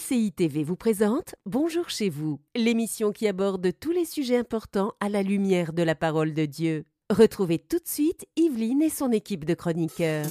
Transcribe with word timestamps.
MCI 0.00 0.32
TV 0.32 0.64
vous 0.64 0.76
présente 0.76 1.34
Bonjour 1.46 1.90
chez 1.90 2.08
vous, 2.08 2.40
l'émission 2.56 3.12
qui 3.12 3.26
aborde 3.26 3.70
tous 3.78 3.90
les 3.90 4.04
sujets 4.04 4.36
importants 4.36 4.92
à 5.00 5.08
la 5.08 5.22
lumière 5.22 5.72
de 5.72 5.82
la 5.82 5.94
parole 5.94 6.32
de 6.32 6.46
Dieu. 6.46 6.84
Retrouvez 7.10 7.58
tout 7.58 7.78
de 7.78 7.88
suite 7.88 8.26
Yveline 8.36 8.82
et 8.82 8.90
son 8.90 9.10
équipe 9.10 9.44
de 9.44 9.54
chroniqueurs. 9.54 10.26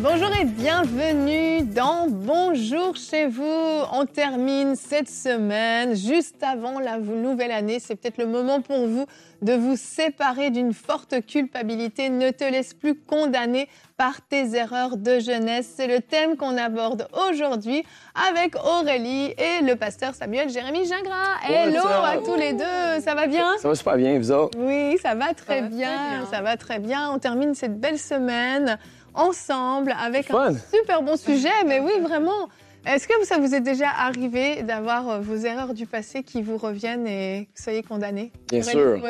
Bonjour 0.00 0.30
et 0.40 0.44
bienvenue 0.44 1.62
dans 1.62 2.06
Bonjour 2.08 2.94
chez 2.94 3.26
vous. 3.26 3.82
On 3.92 4.06
termine 4.06 4.76
cette 4.76 5.08
semaine 5.08 5.96
juste 5.96 6.40
avant 6.40 6.78
la 6.78 6.98
nouvelle 6.98 7.50
année. 7.50 7.80
C'est 7.80 7.96
peut-être 7.96 8.18
le 8.18 8.26
moment 8.26 8.60
pour 8.60 8.86
vous 8.86 9.06
de 9.42 9.54
vous 9.54 9.74
séparer 9.76 10.50
d'une 10.50 10.72
forte 10.72 11.26
culpabilité. 11.26 12.10
Ne 12.10 12.30
te 12.30 12.44
laisse 12.44 12.74
plus 12.74 12.94
condamner 12.94 13.68
par 13.96 14.20
tes 14.20 14.54
erreurs 14.54 14.96
de 14.96 15.18
jeunesse. 15.18 15.72
C'est 15.76 15.88
le 15.88 16.00
thème 16.00 16.36
qu'on 16.36 16.56
aborde 16.56 17.08
aujourd'hui 17.28 17.82
avec 18.30 18.54
Aurélie 18.54 19.34
et 19.36 19.64
le 19.64 19.74
pasteur 19.74 20.14
Samuel 20.14 20.48
Jérémy 20.48 20.86
Gingras. 20.86 21.40
Hello 21.48 21.82
à 22.04 22.18
tous 22.18 22.36
les 22.36 22.52
deux. 22.52 23.00
Ça 23.02 23.16
va 23.16 23.26
bien? 23.26 23.56
Ça 23.60 23.66
va 23.66 23.74
super 23.74 23.96
bien, 23.96 24.16
vous 24.16 24.30
autres? 24.30 24.56
Oui, 24.60 24.96
ça 25.02 25.16
va 25.16 25.34
très 25.34 25.62
bien. 25.62 26.24
Ça 26.30 26.40
va 26.40 26.56
très 26.56 26.78
bien. 26.78 27.10
On 27.12 27.18
termine 27.18 27.54
cette 27.54 27.80
belle 27.80 27.98
semaine 27.98 28.78
ensemble 29.14 29.94
avec 30.00 30.30
un 30.30 30.54
super 30.54 31.02
bon 31.02 31.16
sujet. 31.16 31.64
Mais 31.66 31.80
oui, 31.80 31.92
vraiment. 32.00 32.48
Est-ce 32.86 33.06
que 33.06 33.26
ça 33.26 33.38
vous 33.38 33.54
est 33.54 33.60
déjà 33.60 33.88
arrivé 33.90 34.62
d'avoir 34.62 35.08
euh, 35.10 35.18
vos 35.20 35.36
erreurs 35.36 35.74
du 35.74 35.84
passé 35.84 36.22
qui 36.22 36.42
vous 36.42 36.56
reviennent 36.56 37.06
et 37.06 37.48
que 37.52 37.58
vous 37.58 37.64
soyez 37.64 37.82
condamné? 37.82 38.32
Bien 38.48 38.62
sûr. 38.62 39.02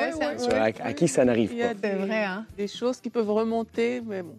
À, 0.82 0.92
qui 0.94 1.06
ça 1.06 1.24
n'arrive 1.24 1.54
pas? 1.54 1.74
C'est 1.80 1.94
vrai. 1.94 2.24
Hein? 2.24 2.46
Des 2.56 2.66
choses 2.66 3.00
qui 3.00 3.10
peuvent 3.10 3.30
remonter, 3.30 4.02
mais 4.04 4.22
bon. 4.22 4.36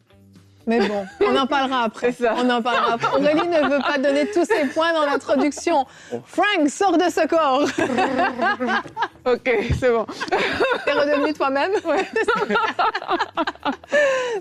Mais 0.70 0.88
bon, 0.88 1.04
on 1.22 1.36
en 1.36 1.48
parlera 1.48 1.82
après. 1.86 2.12
Ça. 2.12 2.36
On 2.38 2.48
en 2.48 2.62
parlera 2.62 2.94
après. 2.94 3.08
Aurélie 3.18 3.48
ne 3.48 3.70
veut 3.70 3.82
pas 3.82 3.98
donner 3.98 4.30
tous 4.30 4.46
ses 4.46 4.68
points 4.68 4.94
dans 4.94 5.04
l'introduction. 5.04 5.88
Frank, 6.26 6.70
sors 6.70 6.96
de 6.96 7.06
ce 7.10 7.26
corps. 7.28 7.64
ok, 9.34 9.66
c'est 9.80 9.90
bon. 9.90 10.06
T'es 10.86 10.92
redevenu 10.94 11.34
toi-même 11.34 11.72
Ouais. 11.84 12.08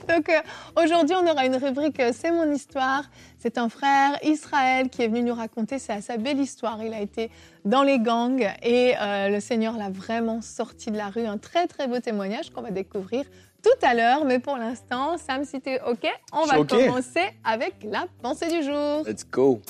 Donc 0.07 0.29
euh, 0.29 0.83
aujourd'hui, 0.83 1.17
on 1.19 1.27
aura 1.27 1.47
une 1.47 1.57
rubrique 1.57 1.99
euh, 2.01 2.11
C'est 2.15 2.31
mon 2.31 2.53
histoire. 2.53 3.05
C'est 3.39 3.57
un 3.57 3.71
frère 3.71 4.19
Israël 4.23 4.91
qui 4.91 5.03
est 5.03 5.09
venu 5.09 5.23
nous 5.23 5.35
raconter 5.35 5.79
sa, 5.79 6.03
sa 6.03 6.19
belle 6.19 6.41
histoire. 6.41 6.83
Il 6.83 6.93
a 6.93 7.01
été 7.01 7.31
dans 7.65 7.83
les 7.83 8.01
gangs 8.01 8.47
et 8.63 8.95
euh, 9.01 9.31
le 9.31 9.41
Seigneur 9.41 9.79
l'a 9.79 9.89
vraiment 9.89 10.43
sorti 10.43 10.91
de 10.91 10.99
la 10.99 11.09
rue. 11.09 11.25
Un 11.25 11.39
très 11.39 11.67
très 11.67 11.87
beau 11.87 12.01
témoignage 12.01 12.51
qu'on 12.51 12.63
va 12.63 12.71
découvrir 12.71 13.25
tout 13.69 13.87
à 13.87 13.95
l'heure. 13.95 14.25
Mais 14.25 14.39
pour 14.39 14.57
l'instant, 14.57 15.17
Sam, 15.19 15.45
si 15.45 15.61
tu 15.61 15.71
es 15.71 15.81
OK, 15.83 16.07
on 16.33 16.47
va 16.47 16.65
commencer 16.65 17.21
avec 17.45 17.75
la 17.85 18.07
pensée 18.23 18.49
du 18.49 18.63
jour. 18.63 19.05
Let's 19.07 19.27
go. 19.31 19.61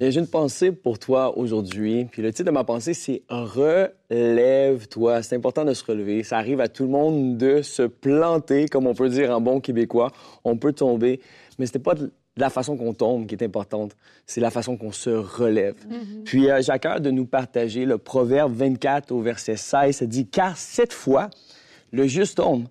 J'ai 0.00 0.20
une 0.20 0.26
pensée 0.26 0.72
pour 0.72 0.98
toi 0.98 1.38
aujourd'hui. 1.38 2.04
Puis 2.04 2.20
le 2.20 2.32
titre 2.32 2.46
de 2.46 2.50
ma 2.50 2.64
pensée, 2.64 2.92
c'est 2.92 3.22
Relève-toi. 3.30 5.22
C'est 5.22 5.36
important 5.36 5.64
de 5.64 5.72
se 5.72 5.84
relever. 5.84 6.22
Ça 6.24 6.36
arrive 6.36 6.60
à 6.60 6.68
tout 6.68 6.82
le 6.82 6.90
monde 6.90 7.38
de 7.38 7.62
se 7.62 7.82
planter, 7.82 8.68
comme 8.68 8.86
on 8.86 8.94
peut 8.94 9.08
dire 9.08 9.30
en 9.30 9.40
bon 9.40 9.60
québécois. 9.60 10.10
On 10.44 10.58
peut 10.58 10.72
tomber, 10.72 11.20
mais 11.58 11.66
ce 11.66 11.78
n'est 11.78 11.82
pas 11.82 11.94
la 12.36 12.50
façon 12.50 12.76
qu'on 12.76 12.94
tombe 12.94 13.26
qui 13.26 13.34
est 13.34 13.44
importante, 13.44 13.96
c'est 14.26 14.40
la 14.40 14.50
façon 14.50 14.76
qu'on 14.76 14.92
se 14.92 15.10
relève. 15.10 15.76
Mm-hmm. 15.88 16.24
Puis 16.24 16.50
euh, 16.50 16.60
j'ai 16.62 16.72
à 16.72 16.78
cœur 16.78 17.00
de 17.00 17.10
nous 17.10 17.26
partager 17.26 17.84
le 17.84 17.98
Proverbe 17.98 18.52
24 18.52 19.12
au 19.12 19.20
verset 19.20 19.56
16. 19.56 19.96
Ça 19.96 20.06
dit 20.06 20.26
Car 20.26 20.56
cette 20.56 20.92
fois, 20.92 21.30
le 21.92 22.06
juste 22.06 22.38
tombe 22.38 22.66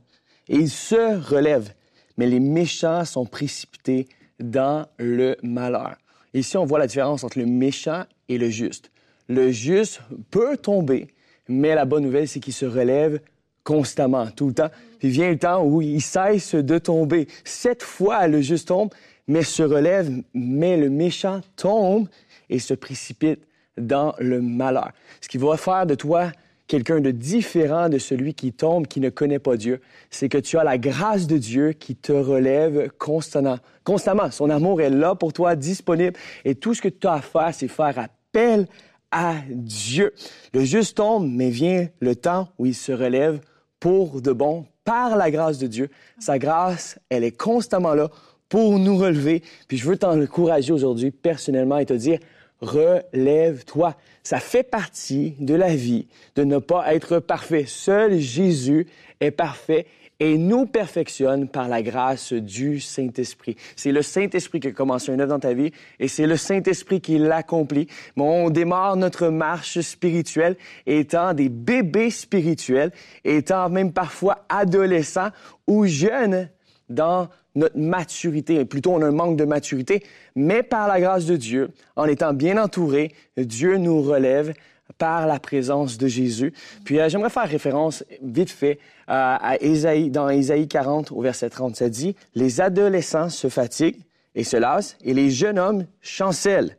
et 0.50 0.56
il 0.56 0.70
se 0.70 1.18
relève, 1.30 1.74
mais 2.18 2.28
les 2.28 2.40
méchants 2.40 3.06
sont 3.06 3.26
précipités 3.26 4.08
dans 4.40 4.86
le 4.98 5.38
malheur. 5.42 5.96
Ici, 6.34 6.58
on 6.58 6.66
voit 6.66 6.80
la 6.80 6.88
différence 6.88 7.24
entre 7.24 7.40
le 7.40 7.46
méchant 7.46 8.04
et 8.28 8.38
le 8.38 8.50
juste. 8.50 8.92
Le 9.30 9.52
juste 9.52 10.02
peut 10.32 10.58
tomber, 10.58 11.08
mais 11.48 11.76
la 11.76 11.86
bonne 11.86 12.04
nouvelle, 12.04 12.28
c'est 12.28 12.40
qu'il 12.40 12.54
se 12.54 12.66
relève 12.66 13.20
constamment, 13.64 14.28
tout 14.28 14.48
le 14.48 14.54
temps. 14.54 14.70
Puis 15.00 15.10
vient 15.10 15.30
le 15.30 15.38
temps 15.38 15.64
où 15.64 15.82
il 15.82 16.02
cesse 16.02 16.56
de 16.56 16.78
tomber. 16.78 17.28
Cette 17.46 17.84
fois, 17.84 18.28
le 18.28 18.42
juste 18.42 18.68
tombe, 18.68 18.90
mais 19.28 19.44
se 19.44 19.64
relève, 19.64 20.12
mais 20.34 20.78
le 20.78 20.90
méchant 20.90 21.42
tombe 21.56 22.08
et 22.50 22.60
se 22.60 22.74
précipite 22.74 23.40
dans 23.78 24.14
le 24.20 24.42
malheur. 24.42 24.92
Ce 25.22 25.28
qui 25.28 25.38
va 25.38 25.58
faire 25.58 25.86
de 25.86 25.96
toi 25.96 26.32
quelqu'un 26.68 27.02
de 27.02 27.12
différent 27.12 27.90
de 27.90 27.98
celui 27.98 28.34
qui 28.34 28.54
tombe, 28.54 28.88
qui 28.88 29.00
ne 29.00 29.10
connaît 29.10 29.40
pas 29.40 29.58
Dieu, 29.58 29.82
c'est 30.10 30.30
que 30.30 30.38
tu 30.38 30.58
as 30.58 30.64
la 30.64 30.78
grâce 30.78 31.28
de 31.28 31.38
Dieu 31.38 31.74
qui 31.74 31.96
te 31.96 32.12
relève 32.12 32.90
constamment. 32.98 33.58
Constamment. 33.84 34.32
Son 34.32 34.50
amour 34.50 34.82
est 34.82 34.90
là 34.90 35.14
pour 35.14 35.34
toi, 35.34 35.56
disponible. 35.56 36.18
Et 36.46 36.56
tout 36.56 36.74
ce 36.74 36.82
que 36.82 36.88
tu 36.88 37.06
as 37.08 37.14
à 37.14 37.22
faire, 37.22 37.54
c'est 37.54 37.68
faire 37.68 38.00
appel 38.00 38.68
à 39.12 39.36
Dieu. 39.50 40.14
Le 40.54 40.64
juste 40.64 40.98
tombe, 40.98 41.30
mais 41.30 41.50
vient 41.50 41.88
le 42.00 42.16
temps 42.16 42.50
où 42.58 42.66
il 42.66 42.76
se 42.76 42.92
relève 42.92 43.40
pour 43.80 44.22
de 44.22 44.32
bon 44.32 44.66
par 44.86 45.16
la 45.16 45.30
grâce 45.32 45.60
de 45.60 45.68
Dieu. 45.68 45.90
Sa 46.20 46.40
grâce, 46.40 46.98
elle 47.10 47.24
est 47.24 47.38
constamment 47.38 47.94
là 47.94 48.10
pour 48.54 48.78
nous 48.78 48.98
relever. 48.98 49.42
Puis 49.68 49.78
je 49.78 49.90
veux 49.90 49.98
t'encourager 49.98 50.72
aujourd'hui 50.72 51.10
personnellement 51.10 51.80
et 51.80 51.88
te 51.88 51.94
dire, 51.94 52.20
relève-toi. 52.62 53.96
Ça 54.22 54.40
fait 54.40 54.62
partie 54.62 55.34
de 55.40 55.56
la 55.56 55.76
vie 55.76 56.06
de 56.36 56.44
ne 56.44 56.60
pas 56.60 56.94
être 56.94 57.18
parfait. 57.18 57.66
Seul 57.66 58.20
Jésus 58.20 58.86
est 59.20 59.32
parfait 59.32 59.88
et 60.20 60.38
nous 60.38 60.68
perfectionne 60.68 61.48
par 61.48 61.68
la 61.68 61.82
grâce 61.82 62.32
du 62.32 62.80
Saint-Esprit. 62.80 63.56
C'est 63.76 63.92
le 63.92 64.04
Saint-Esprit 64.04 64.60
qui 64.60 64.68
a 64.68 64.72
commencé 64.72 65.12
une 65.12 65.22
œuvre 65.22 65.32
dans 65.32 65.40
ta 65.40 65.56
vie 65.56 65.72
et 66.00 66.08
c'est 66.08 66.28
le 66.28 66.38
Saint-Esprit 66.38 67.02
qui 67.02 67.18
l'accomplit. 67.18 67.88
on 68.18 68.52
démarre 68.52 68.98
notre 68.98 69.30
marche 69.30 69.80
spirituelle 69.80 70.58
étant 70.86 71.34
des 71.34 71.50
bébés 71.50 72.12
spirituels, 72.12 72.92
étant 73.26 73.68
même 73.70 73.94
parfois 73.94 74.46
adolescents 74.48 75.32
ou 75.66 75.88
jeunes 75.88 76.50
dans 76.88 77.30
notre 77.56 77.78
maturité. 77.78 78.66
Plutôt, 78.66 78.92
on 78.92 79.02
a 79.02 79.06
un 79.08 79.12
manque 79.12 79.38
de 79.38 79.46
maturité, 79.46 80.04
mais 80.36 80.64
par 80.64 80.88
la 80.88 81.00
grâce 81.00 81.26
de 81.26 81.36
Dieu, 81.36 81.70
en 81.96 82.06
étant 82.06 82.34
bien 82.34 82.62
entouré, 82.62 83.14
Dieu 83.38 83.78
nous 83.78 84.02
relève 84.02 84.54
par 84.98 85.28
la 85.28 85.40
présence 85.40 85.98
de 85.98 86.08
Jésus. 86.08 86.54
Puis 86.86 87.00
euh, 87.00 87.10
j'aimerais 87.10 87.30
faire 87.30 87.48
référence 87.48 88.04
vite 88.22 88.52
fait 88.52 88.80
à 89.08 89.58
Ésaïe, 89.60 90.10
dans 90.10 90.30
Ésaïe 90.30 90.68
40 90.68 91.12
au 91.12 91.22
verset 91.22 91.50
30. 91.50 91.76
Ça 91.76 91.90
dit, 91.90 92.16
les 92.36 92.62
adolescents 92.62 93.30
se 93.30 93.50
fatiguent 93.50 94.00
et 94.34 94.44
se 94.44 94.56
lassent 94.56 94.98
et 95.04 95.14
les 95.14 95.30
jeunes 95.30 95.60
hommes 95.60 95.86
chancellent. 96.02 96.78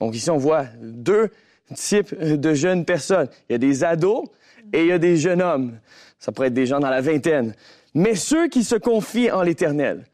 Donc 0.00 0.14
ici, 0.14 0.30
on 0.30 0.36
voit 0.36 0.66
deux 0.80 1.30
types 1.74 2.14
de 2.14 2.54
jeunes 2.54 2.84
personnes. 2.84 3.28
Il 3.48 3.52
y 3.52 3.54
a 3.56 3.58
des 3.58 3.84
ados 3.84 4.24
et 4.72 4.82
il 4.82 4.86
y 4.88 4.92
a 4.92 4.98
des 4.98 5.16
jeunes 5.16 5.42
hommes. 5.42 5.78
Ça 6.18 6.32
pourrait 6.32 6.48
être 6.48 6.54
des 6.54 6.66
gens 6.66 6.80
dans 6.80 6.90
la 6.90 7.00
vingtaine. 7.00 7.54
Mais 7.94 8.14
ceux 8.14 8.48
qui 8.48 8.64
se 8.64 8.76
confient 8.76 9.30
en 9.30 9.42
l'Éternel, 9.42 10.04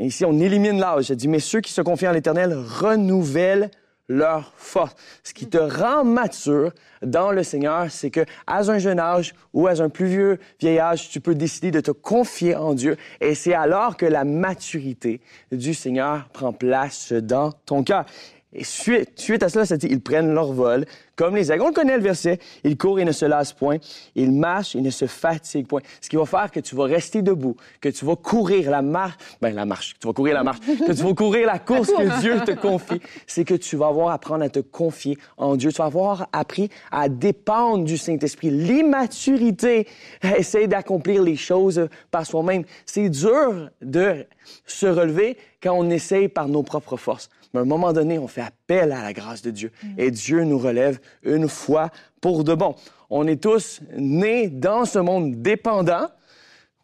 ici 0.00 0.24
on 0.24 0.38
élimine 0.38 0.78
l'âge, 0.78 1.06
je 1.06 1.14
dis, 1.14 1.28
mais 1.28 1.40
ceux 1.40 1.60
qui 1.60 1.72
se 1.72 1.82
confient 1.82 2.08
en 2.08 2.12
l'Éternel 2.12 2.54
renouvellent 2.54 3.70
leur 4.08 4.52
force. 4.56 4.96
Ce 5.22 5.34
qui 5.34 5.48
te 5.48 5.58
rend 5.58 6.02
mature 6.02 6.72
dans 7.02 7.30
le 7.30 7.42
Seigneur, 7.42 7.90
c'est 7.90 8.10
que 8.10 8.24
à 8.46 8.60
un 8.70 8.78
jeune 8.78 8.98
âge 8.98 9.34
ou 9.52 9.66
à 9.66 9.80
un 9.80 9.88
plus 9.90 10.06
vieux 10.06 10.38
vieil 10.60 10.78
âge, 10.78 11.10
tu 11.10 11.20
peux 11.20 11.34
décider 11.34 11.70
de 11.70 11.80
te 11.80 11.90
confier 11.90 12.56
en 12.56 12.74
Dieu 12.74 12.96
et 13.20 13.34
c'est 13.34 13.54
alors 13.54 13.96
que 13.96 14.06
la 14.06 14.24
maturité 14.24 15.20
du 15.52 15.74
Seigneur 15.74 16.28
prend 16.32 16.52
place 16.52 17.12
dans 17.12 17.52
ton 17.52 17.82
cœur. 17.82 18.06
Et 18.52 18.64
suite, 18.64 19.18
suite 19.18 19.42
à 19.42 19.48
cela, 19.48 19.64
ils 19.82 20.00
prennent 20.00 20.32
leur 20.32 20.52
vol, 20.52 20.86
comme 21.18 21.34
les 21.34 21.50
aigles. 21.50 21.64
On 21.64 21.72
connaît 21.72 21.96
le 21.96 22.02
verset. 22.02 22.38
Ils 22.62 22.78
courent 22.78 23.00
et 23.00 23.04
ne 23.04 23.12
se 23.12 23.26
lassent 23.26 23.52
point. 23.52 23.78
Ils 24.14 24.32
marchent 24.32 24.76
et 24.76 24.80
ne 24.80 24.90
se 24.90 25.06
fatiguent 25.06 25.66
point. 25.66 25.82
Ce 26.00 26.08
qui 26.08 26.16
va 26.16 26.24
faire 26.24 26.50
que 26.50 26.60
tu 26.60 26.76
vas 26.76 26.84
rester 26.84 27.20
debout, 27.22 27.56
que 27.80 27.88
tu 27.88 28.04
vas 28.04 28.14
courir 28.14 28.70
la 28.70 28.82
marche, 28.82 29.16
ben, 29.42 29.54
la 29.54 29.66
marche, 29.66 29.96
tu 30.00 30.06
vas 30.06 30.12
courir 30.12 30.34
la 30.34 30.44
marche, 30.44 30.60
que 30.60 30.92
tu 30.92 31.02
vas 31.02 31.14
courir 31.14 31.46
la 31.46 31.58
course 31.58 31.88
que 31.88 32.20
Dieu 32.20 32.40
te 32.46 32.52
confie. 32.52 33.00
C'est 33.26 33.44
que 33.44 33.54
tu 33.54 33.76
vas 33.76 33.88
avoir 33.88 34.10
apprendre 34.10 34.44
à 34.44 34.48
te 34.48 34.60
confier 34.60 35.18
en 35.36 35.56
Dieu. 35.56 35.72
Tu 35.72 35.78
vas 35.78 35.86
avoir 35.86 36.28
appris 36.32 36.70
à 36.92 37.08
dépendre 37.08 37.84
du 37.84 37.98
Saint-Esprit. 37.98 38.50
L'immaturité 38.50 39.88
essaie 40.22 40.68
d'accomplir 40.68 41.22
les 41.22 41.36
choses 41.36 41.88
par 42.12 42.26
soi-même. 42.26 42.62
C'est 42.86 43.08
dur 43.08 43.70
de 43.82 44.24
se 44.66 44.86
relever 44.86 45.36
quand 45.60 45.72
on 45.72 45.90
essaye 45.90 46.28
par 46.28 46.46
nos 46.46 46.62
propres 46.62 46.96
forces. 46.96 47.28
Mais 47.52 47.60
à 47.60 47.62
un 47.62 47.66
moment 47.66 47.92
donné, 47.92 48.18
on 48.18 48.28
fait 48.28 48.42
appel 48.42 48.92
à 48.92 49.02
la 49.02 49.12
grâce 49.12 49.42
de 49.42 49.50
Dieu 49.50 49.72
mm. 49.82 49.88
et 49.98 50.10
Dieu 50.10 50.44
nous 50.44 50.58
relève 50.58 51.00
une 51.22 51.48
fois 51.48 51.90
pour 52.20 52.44
de 52.44 52.54
bon. 52.54 52.74
On 53.10 53.26
est 53.26 53.42
tous 53.42 53.80
nés 53.96 54.48
dans 54.48 54.84
ce 54.84 54.98
monde 54.98 55.40
dépendant. 55.40 56.06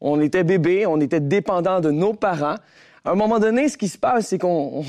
On 0.00 0.21
était 0.21 0.44
bébés, 0.44 0.87
on 0.87 1.00
était 1.00 1.21
dépendants 1.21 1.81
de 1.81 1.91
nos 1.91 2.15
parents. 2.15 2.56
À 3.05 3.11
un 3.11 3.15
moment 3.15 3.38
donné, 3.38 3.69
ce 3.69 3.76
qui 3.76 3.88
se 3.88 3.99
passe, 3.99 4.29
c'est 4.29 4.38
qu'on 4.38 4.85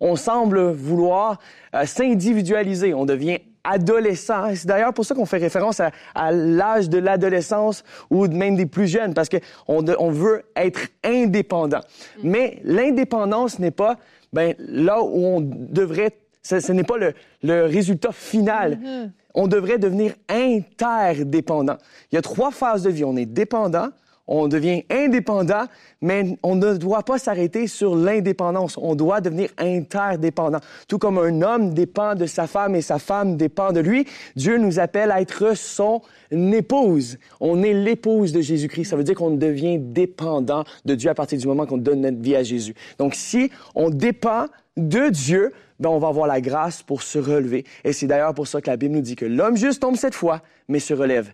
on, 0.00 0.16
semble 0.16 0.70
vouloir 0.72 1.38
euh, 1.74 1.86
s'individualiser. 1.86 2.92
On 2.92 3.06
devient 3.06 3.38
adolescent. 3.62 4.54
C'est 4.54 4.66
d'ailleurs 4.66 4.92
pour 4.92 5.06
ça 5.06 5.14
qu'on 5.14 5.24
fait 5.24 5.38
référence 5.38 5.80
à, 5.80 5.90
à 6.14 6.30
l'âge 6.30 6.90
de 6.90 6.98
l'adolescence 6.98 7.82
ou 8.10 8.26
même 8.26 8.56
des 8.56 8.66
plus 8.66 8.86
jeunes, 8.86 9.14
parce 9.14 9.30
qu'on 9.30 9.84
on 9.98 10.10
veut 10.10 10.42
être 10.56 10.80
indépendant. 11.02 11.80
Mais 12.22 12.60
l'indépendance 12.64 13.58
n'est 13.58 13.70
pas 13.70 13.96
ben, 14.34 14.54
là 14.58 15.02
où 15.02 15.24
on 15.24 15.40
devrait... 15.40 16.12
Ce, 16.44 16.60
ce 16.60 16.72
n'est 16.72 16.84
pas 16.84 16.98
le, 16.98 17.14
le, 17.42 17.64
résultat 17.64 18.12
final. 18.12 18.76
Mm-hmm. 18.76 19.10
On 19.34 19.48
devrait 19.48 19.78
devenir 19.78 20.14
interdépendant. 20.28 21.78
Il 22.12 22.14
y 22.14 22.18
a 22.18 22.22
trois 22.22 22.52
phases 22.52 22.84
de 22.84 22.90
vie. 22.90 23.04
On 23.04 23.16
est 23.16 23.26
dépendant, 23.26 23.88
on 24.26 24.48
devient 24.48 24.84
indépendant, 24.90 25.64
mais 26.00 26.38
on 26.42 26.54
ne 26.54 26.74
doit 26.74 27.02
pas 27.02 27.18
s'arrêter 27.18 27.66
sur 27.66 27.94
l'indépendance. 27.94 28.78
On 28.80 28.94
doit 28.94 29.20
devenir 29.20 29.50
interdépendant. 29.58 30.60
Tout 30.88 30.98
comme 30.98 31.18
un 31.18 31.42
homme 31.42 31.74
dépend 31.74 32.14
de 32.14 32.26
sa 32.26 32.46
femme 32.46 32.74
et 32.74 32.80
sa 32.80 32.98
femme 32.98 33.36
dépend 33.36 33.72
de 33.72 33.80
lui, 33.80 34.06
Dieu 34.34 34.56
nous 34.56 34.78
appelle 34.78 35.10
à 35.10 35.20
être 35.20 35.56
son 35.56 36.00
épouse. 36.30 37.18
On 37.40 37.62
est 37.62 37.74
l'épouse 37.74 38.32
de 38.32 38.40
Jésus-Christ. 38.40 38.86
Ça 38.86 38.96
veut 38.96 39.04
dire 39.04 39.14
qu'on 39.14 39.32
devient 39.32 39.78
dépendant 39.78 40.64
de 40.84 40.94
Dieu 40.94 41.10
à 41.10 41.14
partir 41.14 41.38
du 41.38 41.46
moment 41.46 41.66
qu'on 41.66 41.78
donne 41.78 42.00
notre 42.00 42.20
vie 42.20 42.36
à 42.36 42.42
Jésus. 42.42 42.74
Donc 42.98 43.14
si 43.14 43.50
on 43.74 43.90
dépend 43.90 44.46
de 44.76 45.08
Dieu, 45.08 45.52
ben 45.78 45.88
on 45.88 45.98
va 45.98 46.08
avoir 46.08 46.26
la 46.26 46.40
grâce 46.40 46.82
pour 46.82 47.02
se 47.02 47.18
relever. 47.18 47.64
Et 47.84 47.92
c'est 47.92 48.06
d'ailleurs 48.06 48.34
pour 48.34 48.46
ça 48.46 48.60
que 48.60 48.70
la 48.70 48.76
Bible 48.76 48.94
nous 48.94 49.00
dit 49.00 49.16
que 49.16 49.24
l'homme 49.24 49.56
juste 49.56 49.82
tombe 49.82 49.96
cette 49.96 50.14
fois, 50.14 50.42
mais 50.68 50.80
se 50.80 50.94
relève 50.94 51.32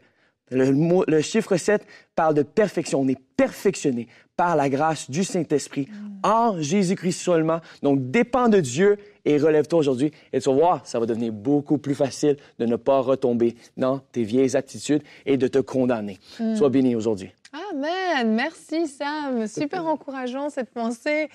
le, 0.50 1.20
chiffre 1.20 1.56
7 1.56 1.84
parle 2.14 2.34
de 2.34 2.42
perfection. 2.42 3.00
On 3.00 3.08
est 3.08 3.20
perfectionné 3.36 4.08
par 4.36 4.56
la 4.56 4.68
grâce 4.68 5.10
du 5.10 5.24
Saint-Esprit 5.24 5.88
en 6.22 6.60
Jésus-Christ 6.60 7.20
seulement. 7.20 7.60
Donc, 7.82 8.10
dépend 8.10 8.48
de 8.48 8.60
Dieu 8.60 8.96
et 9.24 9.38
relève-toi 9.38 9.78
aujourd'hui. 9.78 10.10
Et 10.32 10.40
tu 10.40 10.48
vas 10.48 10.54
voir, 10.54 10.86
ça 10.86 10.98
va 10.98 11.06
devenir 11.06 11.32
beaucoup 11.32 11.78
plus 11.78 11.94
facile 11.94 12.36
de 12.58 12.66
ne 12.66 12.76
pas 12.76 13.00
retomber 13.00 13.54
dans 13.76 13.98
tes 13.98 14.24
vieilles 14.24 14.56
attitudes 14.56 15.02
et 15.26 15.36
de 15.36 15.46
te 15.46 15.58
condamner. 15.58 16.18
Mm. 16.38 16.56
Sois 16.56 16.70
béni 16.70 16.96
aujourd'hui. 16.96 17.30
Amen. 17.52 18.34
Merci 18.34 18.86
Sam. 18.86 19.48
Super 19.48 19.84
encourageant 19.86 20.50
cette 20.50 20.70
pensée. 20.70 21.28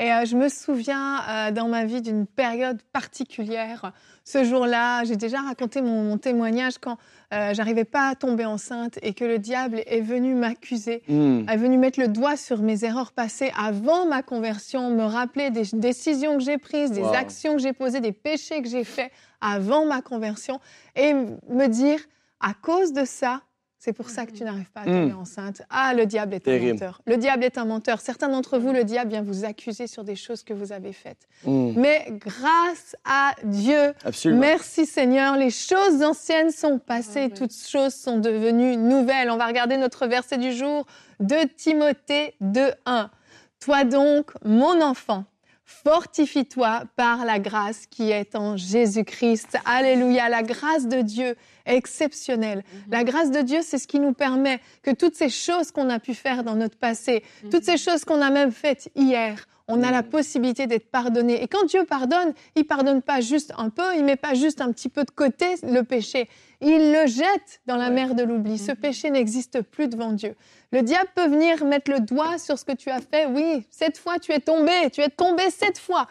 Et 0.00 0.10
euh, 0.10 0.24
je 0.24 0.36
me 0.36 0.48
souviens 0.48 1.20
euh, 1.28 1.50
dans 1.52 1.68
ma 1.68 1.84
vie 1.84 2.02
d'une 2.02 2.26
période 2.26 2.82
particulière. 2.92 3.92
Ce 4.24 4.42
jour-là, 4.42 5.04
j'ai 5.04 5.14
déjà 5.14 5.40
raconté 5.40 5.80
mon, 5.80 6.18
témoignage 6.18 6.78
quand 6.78 6.96
euh, 7.32 7.54
j'arrivais 7.54 7.84
pas 7.84 8.08
à 8.08 8.14
tomber 8.16 8.46
enceinte 8.46 8.98
et 9.02 9.14
que 9.14 9.24
le 9.24 9.38
diable 9.38 9.82
est 9.86 10.00
venu 10.00 10.34
m'accuser, 10.34 11.02
hmm. 11.06 11.48
est 11.48 11.56
venu 11.56 11.78
mettre 11.78 12.00
le 12.00 12.08
doigt 12.08 12.36
sur 12.36 12.62
mes 12.62 12.84
erreurs 12.84 13.12
passées 13.12 13.52
avant 13.56 14.06
ma 14.06 14.22
conversion, 14.22 14.90
me 14.90 15.04
rappeler 15.04 15.50
des 15.50 15.68
décisions 15.74 16.36
que 16.36 16.42
j'ai 16.42 16.58
prises, 16.58 16.90
des 16.90 17.04
actions 17.04 17.54
que 17.54 17.62
j'ai 17.62 17.72
posées, 17.72 18.00
des 18.00 18.12
péchés 18.12 18.60
que 18.60 18.68
j'ai 18.68 18.84
faits 18.84 19.12
avant 19.40 19.86
ma 19.86 20.02
conversion 20.02 20.58
et 20.96 21.14
me 21.14 21.66
dire 21.66 22.00
à 22.40 22.54
cause 22.54 22.92
de 22.92 23.04
ça, 23.04 23.42
c'est 23.80 23.94
pour 23.94 24.10
ça 24.10 24.26
que 24.26 24.32
tu 24.32 24.44
n'arrives 24.44 24.70
pas 24.70 24.82
à 24.82 24.84
tomber 24.84 25.12
hmm. 25.14 25.18
enceinte. 25.18 25.62
Ah, 25.70 25.94
le 25.94 26.04
diable 26.04 26.34
est 26.34 26.46
un 26.46 26.58
menteur. 26.58 27.00
Le 27.06 27.16
diable 27.16 27.44
est 27.44 27.56
un 27.56 27.64
menteur. 27.64 28.02
Certains 28.02 28.28
d'entre 28.28 28.58
vous, 28.58 28.72
le 28.72 28.84
diable 28.84 29.10
vient 29.10 29.22
vous 29.22 29.46
accuser 29.46 29.86
sur 29.86 30.04
des 30.04 30.16
choses 30.16 30.42
que 30.42 30.52
vous 30.52 30.72
avez 30.72 30.92
faites. 30.92 31.26
Hmm. 31.46 31.72
Mais 31.76 32.06
grâce 32.10 32.94
à 33.06 33.34
Dieu, 33.42 33.94
merci 34.26 34.84
Seigneur, 34.84 35.38
les 35.38 35.48
choses 35.48 36.02
anciennes 36.02 36.50
sont 36.50 36.78
passées, 36.78 37.30
toutes 37.30 37.54
choses 37.54 37.94
sont 37.94 38.18
devenues 38.18 38.76
nouvelles. 38.76 39.30
On 39.30 39.38
va 39.38 39.46
regarder 39.46 39.78
notre 39.78 40.06
verset 40.06 40.36
du 40.36 40.52
jour 40.52 40.86
de 41.18 41.48
Timothée 41.56 42.34
2.1. 42.42 43.08
Toi 43.60 43.84
donc, 43.84 44.32
mon 44.44 44.82
enfant, 44.82 45.24
Fortifie-toi 45.84 46.82
par 46.96 47.24
la 47.24 47.38
grâce 47.38 47.86
qui 47.86 48.10
est 48.10 48.34
en 48.34 48.56
Jésus-Christ. 48.56 49.56
Alléluia. 49.64 50.28
La 50.28 50.42
grâce 50.42 50.86
de 50.86 51.00
Dieu 51.00 51.36
est 51.64 51.76
exceptionnelle. 51.76 52.58
Mhm. 52.58 52.80
La 52.90 53.04
grâce 53.04 53.30
de 53.30 53.40
Dieu, 53.40 53.60
c'est 53.62 53.78
ce 53.78 53.86
qui 53.86 53.98
nous 53.98 54.12
permet 54.12 54.60
que 54.82 54.90
toutes 54.90 55.14
ces 55.14 55.30
choses 55.30 55.70
qu'on 55.70 55.88
a 55.88 55.98
pu 55.98 56.14
faire 56.14 56.44
dans 56.44 56.54
notre 56.54 56.76
passé, 56.76 57.22
toutes 57.50 57.64
ces 57.64 57.78
choses 57.78 58.04
qu'on 58.04 58.20
a 58.20 58.30
même 58.30 58.52
faites 58.52 58.90
hier, 58.94 59.46
on 59.68 59.82
a 59.82 59.90
la 59.90 60.02
possibilité 60.02 60.66
d'être 60.66 60.90
pardonné. 60.90 61.42
Et 61.42 61.48
quand 61.48 61.64
Dieu 61.64 61.84
pardonne, 61.84 62.34
il 62.56 62.64
pardonne 62.64 63.02
pas 63.02 63.20
juste 63.20 63.52
un 63.56 63.70
peu, 63.70 63.96
il 63.96 64.04
met 64.04 64.16
pas 64.16 64.34
juste 64.34 64.60
un 64.60 64.72
petit 64.72 64.88
peu 64.88 65.04
de 65.04 65.10
côté 65.10 65.54
le 65.62 65.82
péché. 65.82 66.28
Il 66.60 66.92
le 66.92 67.06
jette 67.06 67.60
dans 67.66 67.76
la 67.76 67.90
mer 67.90 68.14
de 68.14 68.22
l'oubli. 68.22 68.58
Ce 68.58 68.72
mhm. 68.72 68.76
péché 68.76 69.10
n'existe 69.10 69.62
plus 69.62 69.88
devant 69.88 70.12
Dieu. 70.12 70.36
Le 70.72 70.82
diable 70.82 71.08
peut 71.14 71.26
venir 71.26 71.64
mettre 71.64 71.90
le 71.90 72.00
doigt 72.00 72.38
sur 72.38 72.58
ce 72.58 72.64
que 72.64 72.72
tu 72.72 72.90
as 72.90 73.00
fait. 73.00 73.26
Oui, 73.26 73.66
cette 73.70 73.98
fois 73.98 74.18
tu 74.18 74.32
es 74.32 74.40
tombé, 74.40 74.90
tu 74.92 75.00
es 75.00 75.08
tombé 75.08 75.50
cette 75.50 75.78
fois. 75.78 76.06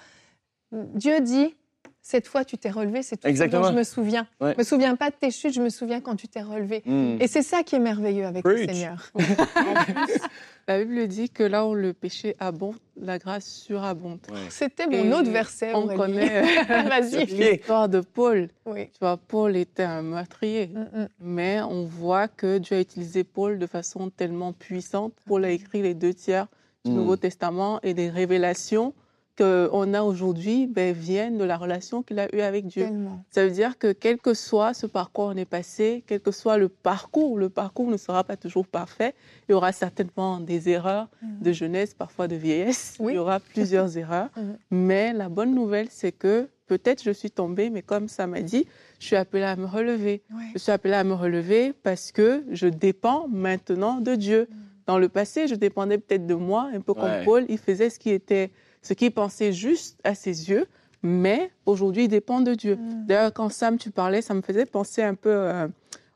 Dieu 0.71 1.19
dit, 1.21 1.55
cette 2.01 2.27
fois 2.27 2.45
tu 2.45 2.57
t'es 2.57 2.69
relevé, 2.69 3.03
c'est 3.03 3.17
tout 3.17 3.27
Exactement. 3.27 3.69
je 3.69 3.73
me 3.73 3.83
souviens. 3.83 4.27
Je 4.41 4.47
ne 4.47 4.57
me 4.57 4.63
souviens 4.63 4.95
pas 4.95 5.09
de 5.09 5.15
tes 5.15 5.31
chutes, 5.31 5.53
je 5.53 5.61
me 5.61 5.69
souviens 5.69 6.01
quand 6.01 6.15
tu 6.15 6.27
t'es 6.27 6.41
relevé. 6.41 6.81
Hmm. 6.85 7.17
Et 7.19 7.27
c'est 7.27 7.41
ça 7.41 7.63
qui 7.63 7.75
est 7.75 7.79
merveilleux 7.79 8.25
avec 8.25 8.43
le 8.45 8.57
Seigneur. 8.57 9.11
la 10.67 10.83
Bible 10.83 11.07
dit 11.07 11.29
que 11.29 11.43
là 11.43 11.67
où 11.67 11.75
le 11.75 11.93
péché 11.93 12.35
abonde, 12.39 12.75
la 12.95 13.17
grâce 13.17 13.45
surabonde. 13.45 14.19
C'était 14.49 14.87
mon 14.87 15.11
autre 15.19 15.29
verset. 15.29 15.73
On 15.73 15.87
connaît 15.87 16.43
euh, 16.43 17.25
l'histoire 17.25 17.89
de 17.89 17.99
Paul. 17.99 18.49
Tu 18.65 18.87
vois, 19.01 19.17
Paul 19.17 19.55
était 19.55 19.83
un 19.83 20.01
meurtrier, 20.01 20.67
mm, 20.67 20.79
mm. 20.79 21.07
mais 21.19 21.61
on 21.61 21.85
voit 21.85 22.27
que 22.27 22.57
Dieu 22.57 22.77
a 22.77 22.79
utilisé 22.79 23.23
Paul 23.23 23.59
de 23.59 23.67
façon 23.67 24.09
tellement 24.09 24.53
puissante. 24.53 25.13
Paul 25.25 25.45
a 25.45 25.49
écrit 25.49 25.81
les 25.81 25.93
deux 25.93 26.13
tiers 26.13 26.47
du 26.85 26.91
mm. 26.91 26.95
Nouveau 26.95 27.17
Testament 27.17 27.79
et 27.83 27.93
des 27.93 28.09
révélations 28.09 28.93
qu'on 29.39 29.93
a 29.93 30.01
aujourd'hui 30.01 30.67
ben, 30.67 30.93
viennent 30.93 31.37
de 31.37 31.45
la 31.45 31.55
relation 31.55 32.03
qu'il 32.03 32.19
a 32.19 32.27
eue 32.35 32.41
avec 32.41 32.67
Dieu. 32.67 32.87
Ça 33.31 33.45
veut 33.45 33.51
dire 33.51 33.77
que 33.77 33.93
quel 33.93 34.17
que 34.17 34.33
soit 34.33 34.73
ce 34.73 34.85
parcours 34.85 35.25
on 35.25 35.37
est 35.37 35.45
passé, 35.45 36.03
quel 36.05 36.19
que 36.19 36.31
soit 36.31 36.57
le 36.57 36.67
parcours, 36.67 37.37
le 37.37 37.49
parcours 37.49 37.89
ne 37.89 37.95
sera 37.95 38.25
pas 38.25 38.35
toujours 38.35 38.67
parfait. 38.67 39.15
Il 39.47 39.53
y 39.53 39.55
aura 39.55 39.71
certainement 39.71 40.39
des 40.41 40.67
erreurs 40.67 41.07
mm. 41.21 41.41
de 41.41 41.51
jeunesse, 41.53 41.93
parfois 41.93 42.27
de 42.27 42.35
vieillesse. 42.35 42.97
Il 42.99 43.15
y 43.15 43.17
aura 43.17 43.39
plusieurs 43.39 43.97
erreurs. 43.97 44.29
Mm. 44.35 44.41
Mais 44.71 45.13
la 45.13 45.29
bonne 45.29 45.55
nouvelle, 45.55 45.87
c'est 45.89 46.11
que 46.11 46.49
peut-être 46.67 47.01
je 47.01 47.11
suis 47.11 47.31
tombée, 47.31 47.69
mais 47.69 47.81
comme 47.81 48.09
ça 48.09 48.27
m'a 48.27 48.41
dit, 48.41 48.67
je 48.99 49.05
suis 49.05 49.15
appelée 49.15 49.43
à 49.43 49.55
me 49.55 49.65
relever. 49.65 50.21
Je 50.53 50.59
suis 50.59 50.71
appelée 50.71 50.95
à 50.95 51.05
me 51.05 51.13
relever 51.13 51.73
parce 51.83 52.11
que 52.11 52.43
je 52.51 52.67
dépends 52.67 53.27
maintenant 53.29 54.01
de 54.01 54.15
Dieu. 54.15 54.47
Mm. 54.49 54.55
Dans 54.85 54.99
le 54.99 55.07
passé, 55.07 55.47
je 55.47 55.55
dépendais 55.55 55.97
peut-être 55.97 56.27
de 56.27 56.33
moi, 56.33 56.69
un 56.73 56.81
peu 56.81 56.93
comme 56.93 57.23
Paul. 57.23 57.45
Il 57.47 57.59
faisait 57.59 57.89
ce 57.89 57.99
qui 57.99 58.09
était 58.09 58.51
ce 58.81 58.93
qu'il 58.93 59.11
pensait 59.11 59.51
juste 59.51 59.99
à 60.03 60.15
ses 60.15 60.49
yeux, 60.49 60.67
mais 61.01 61.51
aujourd'hui, 61.65 62.05
il 62.05 62.07
dépend 62.07 62.41
de 62.41 62.53
Dieu. 62.53 62.75
Mm. 62.75 63.05
D'ailleurs, 63.05 63.33
quand 63.33 63.49
Sam, 63.49 63.77
tu 63.77 63.91
parlais, 63.91 64.21
ça 64.21 64.33
me 64.33 64.41
faisait 64.41 64.65
penser 64.65 65.01
un 65.01 65.15
peu 65.15 65.29
euh, 65.29 65.67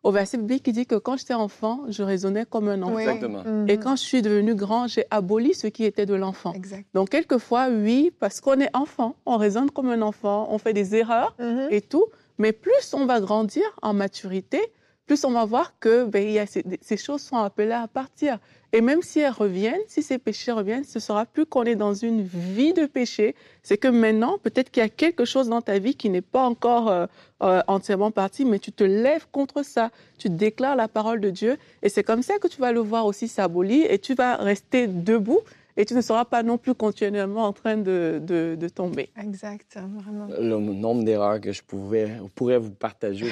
au 0.04 0.12
verset 0.12 0.38
biblique 0.38 0.63
qui 0.63 0.74
dit 0.74 0.86
que 0.86 0.95
quand 0.95 1.18
j'étais 1.18 1.33
enfant, 1.33 1.81
je 1.88 2.04
raisonnais 2.04 2.45
comme 2.45 2.68
un 2.68 2.81
enfant. 2.81 3.00
Exactement. 3.00 3.44
Mm-hmm. 3.44 3.71
Et 3.71 3.77
quand 3.77 3.95
je 3.95 4.01
suis 4.01 4.21
devenu 4.21 4.55
grand, 4.55 4.88
j'ai 4.88 5.05
aboli 5.10 5.53
ce 5.53 5.67
qui 5.67 5.86
était 5.86 6.05
de 6.05 6.13
l'enfant. 6.13 6.53
Donc, 6.93 7.10
quelquefois, 7.10 7.70
oui, 7.70 8.12
parce 8.20 8.41
qu'on 8.41 8.60
est 8.60 8.75
enfant, 8.75 9.15
on 9.25 9.38
raisonne 9.38 9.72
comme 9.72 9.89
un 9.89 10.01
enfant, 10.01 10.48
on 10.50 10.58
fait 10.58 10.74
des 10.74 10.96
erreurs 10.96 11.36
mm-hmm. 11.39 11.67
et 11.72 11.82
tout, 11.82 12.05
mais 12.38 12.51
plus 12.51 12.93
on 12.93 13.05
va 13.05 13.22
grandir 13.22 13.63
en 13.82 13.93
maturité, 13.93 14.60
plus 15.05 15.24
on 15.25 15.31
va 15.31 15.45
voir 15.45 15.74
que 15.79 16.05
ben, 16.05 16.45
ces, 16.48 16.98
choses 16.98 17.22
sont 17.22 17.38
appelées 17.38 17.72
à 17.72 17.88
partir. 17.88 18.39
Et 18.72 18.81
même 18.81 19.01
si 19.01 19.19
elles 19.19 19.31
reviennent, 19.31 19.81
si 19.88 20.01
ces 20.01 20.17
péchés 20.17 20.51
reviennent, 20.51 20.83
ce 20.83 21.00
sera 21.00 21.25
plus 21.25 21.45
qu'on 21.45 21.63
est 21.63 21.75
dans 21.75 21.93
une 21.93 22.24
vie 22.24 22.74
de 22.74 22.86
péché. 22.86 23.36
C'est 23.62 23.77
que 23.77 23.88
maintenant, 23.88 24.38
peut-être 24.39 24.72
qu'il 24.72 24.81
y 24.81 24.86
a 24.86 24.89
quelque 24.89 25.25
chose 25.25 25.50
dans 25.50 25.62
ta 25.62 25.77
vie 25.77 25.95
qui 25.95 26.10
n'est 26.10 26.22
pas 26.22 26.43
encore 26.43 26.89
euh, 26.89 27.05
euh, 27.43 27.62
entièrement 27.67 28.12
parti, 28.12 28.45
mais 28.45 28.60
tu 28.60 28.72
te 28.72 28.83
lèves 28.83 29.27
contre 29.31 29.63
ça. 29.63 29.91
Tu 30.17 30.29
déclares 30.29 30.75
la 30.75 30.88
parole 30.88 31.19
de 31.19 31.29
Dieu. 31.29 31.57
Et 31.83 31.89
c'est 31.89 32.03
comme 32.03 32.24
ça 32.24 32.39
que 32.39 32.48
tu 32.48 32.60
vas 32.62 32.72
le 32.72 32.79
voir 32.79 33.05
aussi 33.05 33.27
s'abolir 33.27 33.86
et 33.91 34.00
tu 34.00 34.15
vas 34.15 34.38
rester 34.38 34.88
debout 34.88 35.41
et 35.77 35.86
tu 35.86 35.94
ne 35.94 36.01
seras 36.01 36.25
pas 36.25 36.44
non 36.44 36.58
plus 36.58 36.74
continuellement 36.74 37.44
en 37.44 37.53
train 37.53 37.77
de, 37.77 38.22
de, 38.24 38.70
tomber. 38.70 39.10
Exact, 39.22 39.77
vraiment. 39.77 40.27
Le 40.39 40.58
nombre 40.60 41.03
d'erreurs 41.03 41.39
que 41.42 41.51
je 41.51 41.62
pouvais, 41.62 42.10
pourrais 42.36 42.58
vous 42.58 42.72
partager, 42.72 43.25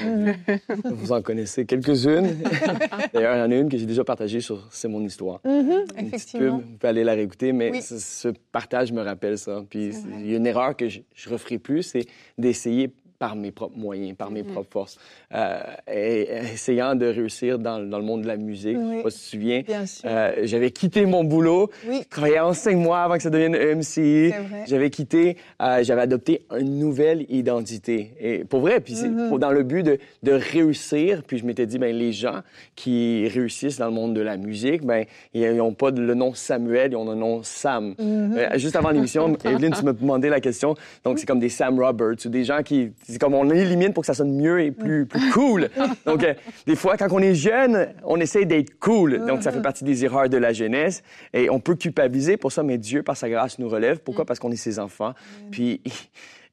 vous 0.86 1.12
en 1.12 1.22
connaissez 1.22 1.66
quelques-unes. 1.66 2.38
D'ailleurs, 3.14 3.36
il 3.36 3.40
y 3.40 3.42
en 3.42 3.52
a 3.52 3.56
une 3.56 3.70
que 3.70 3.78
j'ai 3.78 3.86
déjà 3.86 4.04
partagée 4.04 4.42
sur 4.42 4.68
C'est 4.72 4.88
mon 4.88 5.04
histoire. 5.04 5.40
Mm-hmm, 5.46 6.06
effectivement. 6.06 6.58
vous 6.58 6.78
pouvez 6.78 6.90
aller 6.90 7.04
la 7.04 7.14
réécouter, 7.14 7.54
mais 7.54 7.82
ce, 7.82 8.30
partage 8.52 8.92
me 8.92 9.02
rappelle 9.02 9.38
ça. 9.38 9.64
Puis 9.70 9.92
il 10.20 10.32
y 10.32 10.34
a 10.34 10.38
une 10.38 10.48
erreur 10.48 10.76
que 10.76 10.90
je 10.90 11.00
ne 11.00 11.34
referai 11.34 11.58
plus, 11.58 11.84
c'est 11.84 12.06
d'essayer 12.38 12.92
par 13.22 13.36
mes 13.36 13.52
propres 13.52 13.78
moyens, 13.78 14.16
par 14.18 14.32
mes 14.32 14.42
mm-hmm. 14.42 14.52
propres 14.52 14.72
forces, 14.72 14.98
euh, 15.36 15.60
et, 15.88 16.28
essayant 16.54 16.96
de 16.96 17.06
réussir 17.06 17.60
dans, 17.60 17.78
dans, 17.78 18.00
le 18.00 18.04
monde 18.04 18.24
de 18.24 18.28
la 18.28 18.36
musique. 18.36 18.76
Oui. 18.76 18.94
Je 18.94 18.98
sais 18.98 19.04
pas 19.04 19.10
si 19.12 19.18
tu 19.20 19.24
te 19.26 19.30
souviens. 19.30 19.64
Euh, 20.06 20.32
j'avais 20.42 20.72
quitté 20.72 21.06
mon 21.06 21.24
boulot, 21.24 21.70
oui. 21.88 22.04
travaillais 22.10 22.40
en 22.40 22.54
cinq 22.54 22.78
mois 22.78 23.04
avant 23.04 23.18
que 23.18 23.22
ça 23.22 23.30
devienne 23.30 23.56
MC. 23.56 24.34
J'avais 24.66 24.90
quitté, 24.90 25.38
euh, 25.62 25.84
j'avais 25.84 26.02
adopté 26.02 26.42
une 26.60 26.80
nouvelle 26.80 27.28
identité. 27.30 28.12
Et 28.20 28.44
pour 28.44 28.62
vrai, 28.62 28.80
puis 28.80 28.96
mm-hmm. 28.96 29.38
dans 29.38 29.52
le 29.52 29.62
but 29.62 29.84
de, 29.84 30.00
de, 30.24 30.32
réussir, 30.32 31.22
puis 31.22 31.38
je 31.38 31.46
m'étais 31.46 31.68
dit, 31.68 31.78
ben 31.78 31.96
les 31.96 32.14
gens 32.14 32.42
qui 32.76 33.28
réussissent 33.28 33.78
dans 33.78 33.86
le 33.86 33.94
monde 33.94 34.16
de 34.16 34.22
la 34.22 34.38
musique, 34.38 34.84
ben 34.84 35.06
ils 35.36 35.56
n'ont 35.58 35.76
pas 35.76 35.92
le 35.92 36.16
nom 36.16 36.34
Samuel, 36.34 36.94
ils 36.94 36.96
ont 36.96 37.08
le 37.08 37.14
nom 37.14 37.44
Sam. 37.44 37.94
Mm-hmm. 38.00 38.38
Euh, 38.38 38.58
juste 38.58 38.76
avant 38.76 38.90
l'émission, 38.90 39.38
Evelyne, 39.46 39.76
tu 39.78 39.86
me 39.86 39.94
demandais 39.94 40.30
la 40.30 40.40
question. 40.40 40.74
Donc 41.04 41.20
c'est 41.20 41.28
comme 41.28 41.40
des 41.40 41.50
Sam 41.50 41.80
Roberts 41.80 42.26
ou 42.26 42.30
des 42.30 42.46
gens 42.46 42.64
qui 42.64 42.94
C'est 43.12 43.20
comme 43.20 43.34
on 43.34 43.50
élimine 43.50 43.94
pour 43.94 44.02
que 44.02 44.08
ça 44.08 44.14
sonne 44.14 44.36
mieux 44.36 44.62
et 44.62 44.72
plus, 44.72 45.06
plus 45.06 45.30
cool. 45.32 45.70
Donc, 46.06 46.24
euh, 46.24 46.34
des 46.66 46.76
fois, 46.76 46.98
quand 46.98 47.08
on 47.12 47.20
est 47.20 47.36
jeune, 47.36 47.90
on 48.04 48.20
essaie 48.20 48.46
d'être 48.46 48.80
cool. 48.80 49.26
Donc, 49.26 49.44
ça 49.44 49.52
fait 49.52 49.62
partie 49.62 49.84
des 49.84 50.06
erreurs 50.06 50.30
de 50.30 50.38
la 50.38 50.54
jeunesse. 50.54 51.04
Et 51.34 51.50
on 51.50 51.60
peut 51.60 51.76
culpabiliser 51.76 52.38
pour 52.38 52.52
ça, 52.52 52.64
mais 52.64 52.78
Dieu, 52.78 53.04
par 53.04 53.18
sa 53.18 53.30
grâce, 53.30 53.60
nous 53.60 53.70
relève. 53.70 54.00
Pourquoi? 54.00 54.26
Parce 54.26 54.40
qu'on 54.40 54.52
est 54.52 54.56
ses 54.56 54.80
enfants. 54.80 55.14
Puis, 55.52 55.82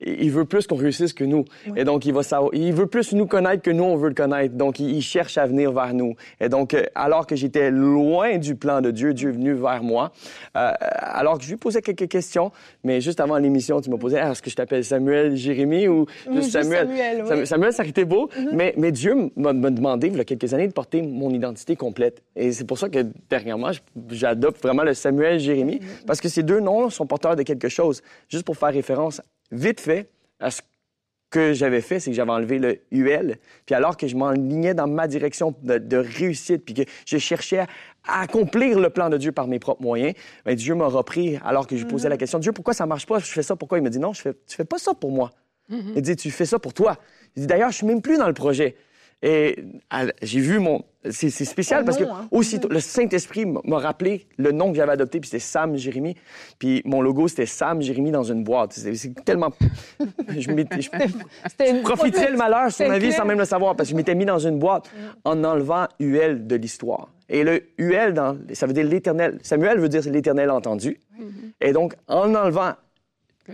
il 0.00 0.30
veut 0.30 0.44
plus 0.44 0.66
qu'on 0.66 0.76
réussisse 0.76 1.12
que 1.12 1.24
nous. 1.24 1.44
Et 1.76 1.84
donc, 1.84 2.04
il 2.06 2.12
va 2.12 2.22
savoir, 2.22 2.50
il 2.54 2.72
veut 2.72 2.86
plus 2.86 3.12
nous 3.12 3.26
connaître 3.26 3.62
que 3.62 3.70
nous, 3.70 3.84
on 3.84 3.96
veut 3.96 4.08
le 4.08 4.14
connaître. 4.14 4.54
Donc, 4.54 4.78
il, 4.78 5.02
cherche 5.02 5.38
à 5.38 5.46
venir 5.46 5.72
vers 5.72 5.94
nous. 5.94 6.14
Et 6.40 6.48
donc, 6.48 6.74
euh, 6.74 6.84
alors 6.94 7.26
que 7.26 7.34
j'étais 7.34 7.70
loin 7.70 8.36
du 8.36 8.56
plan 8.56 8.80
de 8.80 8.90
Dieu, 8.90 9.14
Dieu 9.14 9.30
est 9.30 9.32
venu 9.32 9.54
vers 9.54 9.82
moi. 9.82 10.12
Euh, 10.56 10.70
alors 10.80 11.38
que 11.38 11.44
je 11.44 11.50
lui 11.50 11.56
posais 11.56 11.80
quelques 11.80 12.08
questions, 12.08 12.52
mais 12.84 13.00
juste 13.00 13.20
avant 13.20 13.38
l'émission, 13.38 13.80
tu 13.80 13.90
m'as 13.90 13.96
posé, 13.96 14.18
est-ce 14.18 14.42
que 14.42 14.50
je 14.50 14.56
t'appelle 14.56 14.84
Samuel, 14.84 15.34
Jérémie 15.36 15.88
ou 15.88 16.06
juste 16.32 16.50
Samuel? 16.50 16.88
Samuel, 17.26 17.46
Samuel, 17.46 17.72
ça 17.72 17.84
été 17.84 18.04
beau. 18.04 18.28
Mm-hmm. 18.28 18.48
mais, 18.52 18.74
mais 18.76 18.92
Dieu 18.92 19.30
m'a 19.36 19.52
demandé, 19.52 20.08
il 20.08 20.16
y 20.16 20.20
a 20.20 20.24
quelques 20.24 20.52
années, 20.52 20.68
de 20.68 20.72
porter 20.72 21.02
mon 21.02 21.30
identité 21.30 21.74
complète. 21.74 22.22
Et 22.36 22.52
c'est 22.52 22.64
pour 22.64 22.78
ça 22.78 22.88
que, 22.88 23.06
dernièrement, 23.30 23.70
j'adopte 24.10 24.62
vraiment 24.62 24.82
le 24.82 24.94
Samuel, 24.94 25.38
Jérémie, 25.38 25.76
mm-hmm. 25.76 26.06
parce 26.06 26.20
que 26.20 26.28
ces 26.28 26.42
deux 26.42 26.60
noms 26.60 26.90
sont 26.90 27.06
porteurs 27.06 27.36
de 27.36 27.42
quelque 27.42 27.68
chose. 27.68 28.02
Juste 28.28 28.44
pour 28.44 28.56
faire 28.56 28.72
référence 28.72 29.22
vite 29.50 29.80
fait, 29.80 30.10
à 30.40 30.50
ce 30.50 30.62
que 31.30 31.52
j'avais 31.52 31.80
fait, 31.80 32.00
c'est 32.00 32.10
que 32.10 32.16
j'avais 32.16 32.30
enlevé 32.30 32.58
le 32.58 32.80
UL. 32.90 33.36
Puis 33.66 33.74
alors 33.74 33.96
que 33.96 34.06
je 34.06 34.16
m'enlignais 34.16 34.74
dans 34.74 34.86
ma 34.86 35.06
direction 35.06 35.54
de, 35.62 35.96
réussite, 35.96 36.64
puis 36.64 36.74
que 36.74 36.82
je 37.06 37.18
cherchais 37.18 37.58
à, 37.58 37.66
accomplir 38.20 38.80
le 38.80 38.90
plan 38.90 39.10
de 39.10 39.18
Dieu 39.18 39.32
par 39.32 39.46
mes 39.46 39.58
propres 39.58 39.82
moyens, 39.82 40.14
bien, 40.46 40.54
Dieu 40.54 40.74
m'a 40.74 40.86
repris 40.86 41.38
alors 41.44 41.66
que 41.66 41.76
je 41.76 41.84
posais 41.84 42.08
la 42.08 42.14
mm-hmm. 42.14 42.18
question, 42.18 42.38
Dieu, 42.38 42.52
pourquoi 42.52 42.74
ça 42.74 42.86
marche 42.86 43.06
pas? 43.06 43.18
Je 43.18 43.26
fais 43.26 43.42
ça, 43.42 43.56
pourquoi? 43.56 43.78
Il 43.78 43.84
me 43.84 43.90
dit, 43.90 43.98
non, 43.98 44.12
je 44.12 44.22
fais, 44.22 44.34
tu 44.46 44.56
fais 44.56 44.64
pas 44.64 44.78
ça 44.78 44.94
pour 44.94 45.10
moi. 45.10 45.30
Mm-hmm. 45.70 45.92
Il 45.96 46.02
dit, 46.02 46.16
tu 46.16 46.30
fais 46.30 46.46
ça 46.46 46.58
pour 46.58 46.72
toi. 46.72 46.96
Il 47.36 47.42
dit, 47.42 47.46
d'ailleurs, 47.46 47.70
je 47.70 47.76
suis 47.76 47.86
même 47.86 48.00
plus 48.00 48.16
dans 48.16 48.28
le 48.28 48.34
projet. 48.34 48.76
Et 49.22 49.64
j'ai 50.22 50.40
vu 50.40 50.58
mon. 50.60 50.84
C'est 51.10 51.30
spécial 51.30 51.84
parce 51.84 51.96
que 51.96 52.04
hein. 52.04 52.28
aussitôt, 52.30 52.68
le 52.68 52.80
Saint-Esprit 52.80 53.46
m'a 53.46 53.78
rappelé 53.78 54.26
le 54.36 54.52
nom 54.52 54.70
que 54.70 54.76
j'avais 54.76 54.92
adopté, 54.92 55.20
puis 55.20 55.28
c'était 55.28 55.42
Sam 55.42 55.76
Jérémy. 55.76 56.16
Puis 56.58 56.82
mon 56.84 57.00
logo, 57.00 57.28
c'était 57.28 57.46
Sam 57.46 57.82
Jérémy 57.82 58.10
dans 58.10 58.24
une 58.24 58.44
boîte. 58.44 58.72
C'est 58.72 59.24
tellement. 59.24 59.50
je, 60.28 60.40
je 60.40 61.82
profiterais 61.82 62.30
le 62.30 62.36
malheur 62.36 62.72
sur 62.72 62.88
ma 62.88 62.98
vie 62.98 63.12
sans 63.12 63.24
même 63.24 63.38
le 63.38 63.44
savoir, 63.44 63.76
parce 63.76 63.88
que 63.88 63.92
je 63.92 63.96
m'étais 63.96 64.14
mis 64.14 64.24
dans 64.24 64.38
une 64.38 64.58
boîte 64.58 64.90
en 65.24 65.42
enlevant 65.44 65.86
UL 65.98 66.46
de 66.46 66.56
l'histoire. 66.56 67.08
Et 67.28 67.44
le 67.44 67.62
UL, 67.76 68.14
dans, 68.14 68.36
ça 68.52 68.66
veut 68.66 68.72
dire 68.72 68.86
l'éternel. 68.86 69.38
Samuel 69.42 69.78
veut 69.78 69.88
dire 69.88 70.02
l'éternel 70.06 70.50
entendu. 70.50 70.98
Et 71.60 71.72
donc, 71.72 71.94
en 72.06 72.34
enlevant 72.34 72.72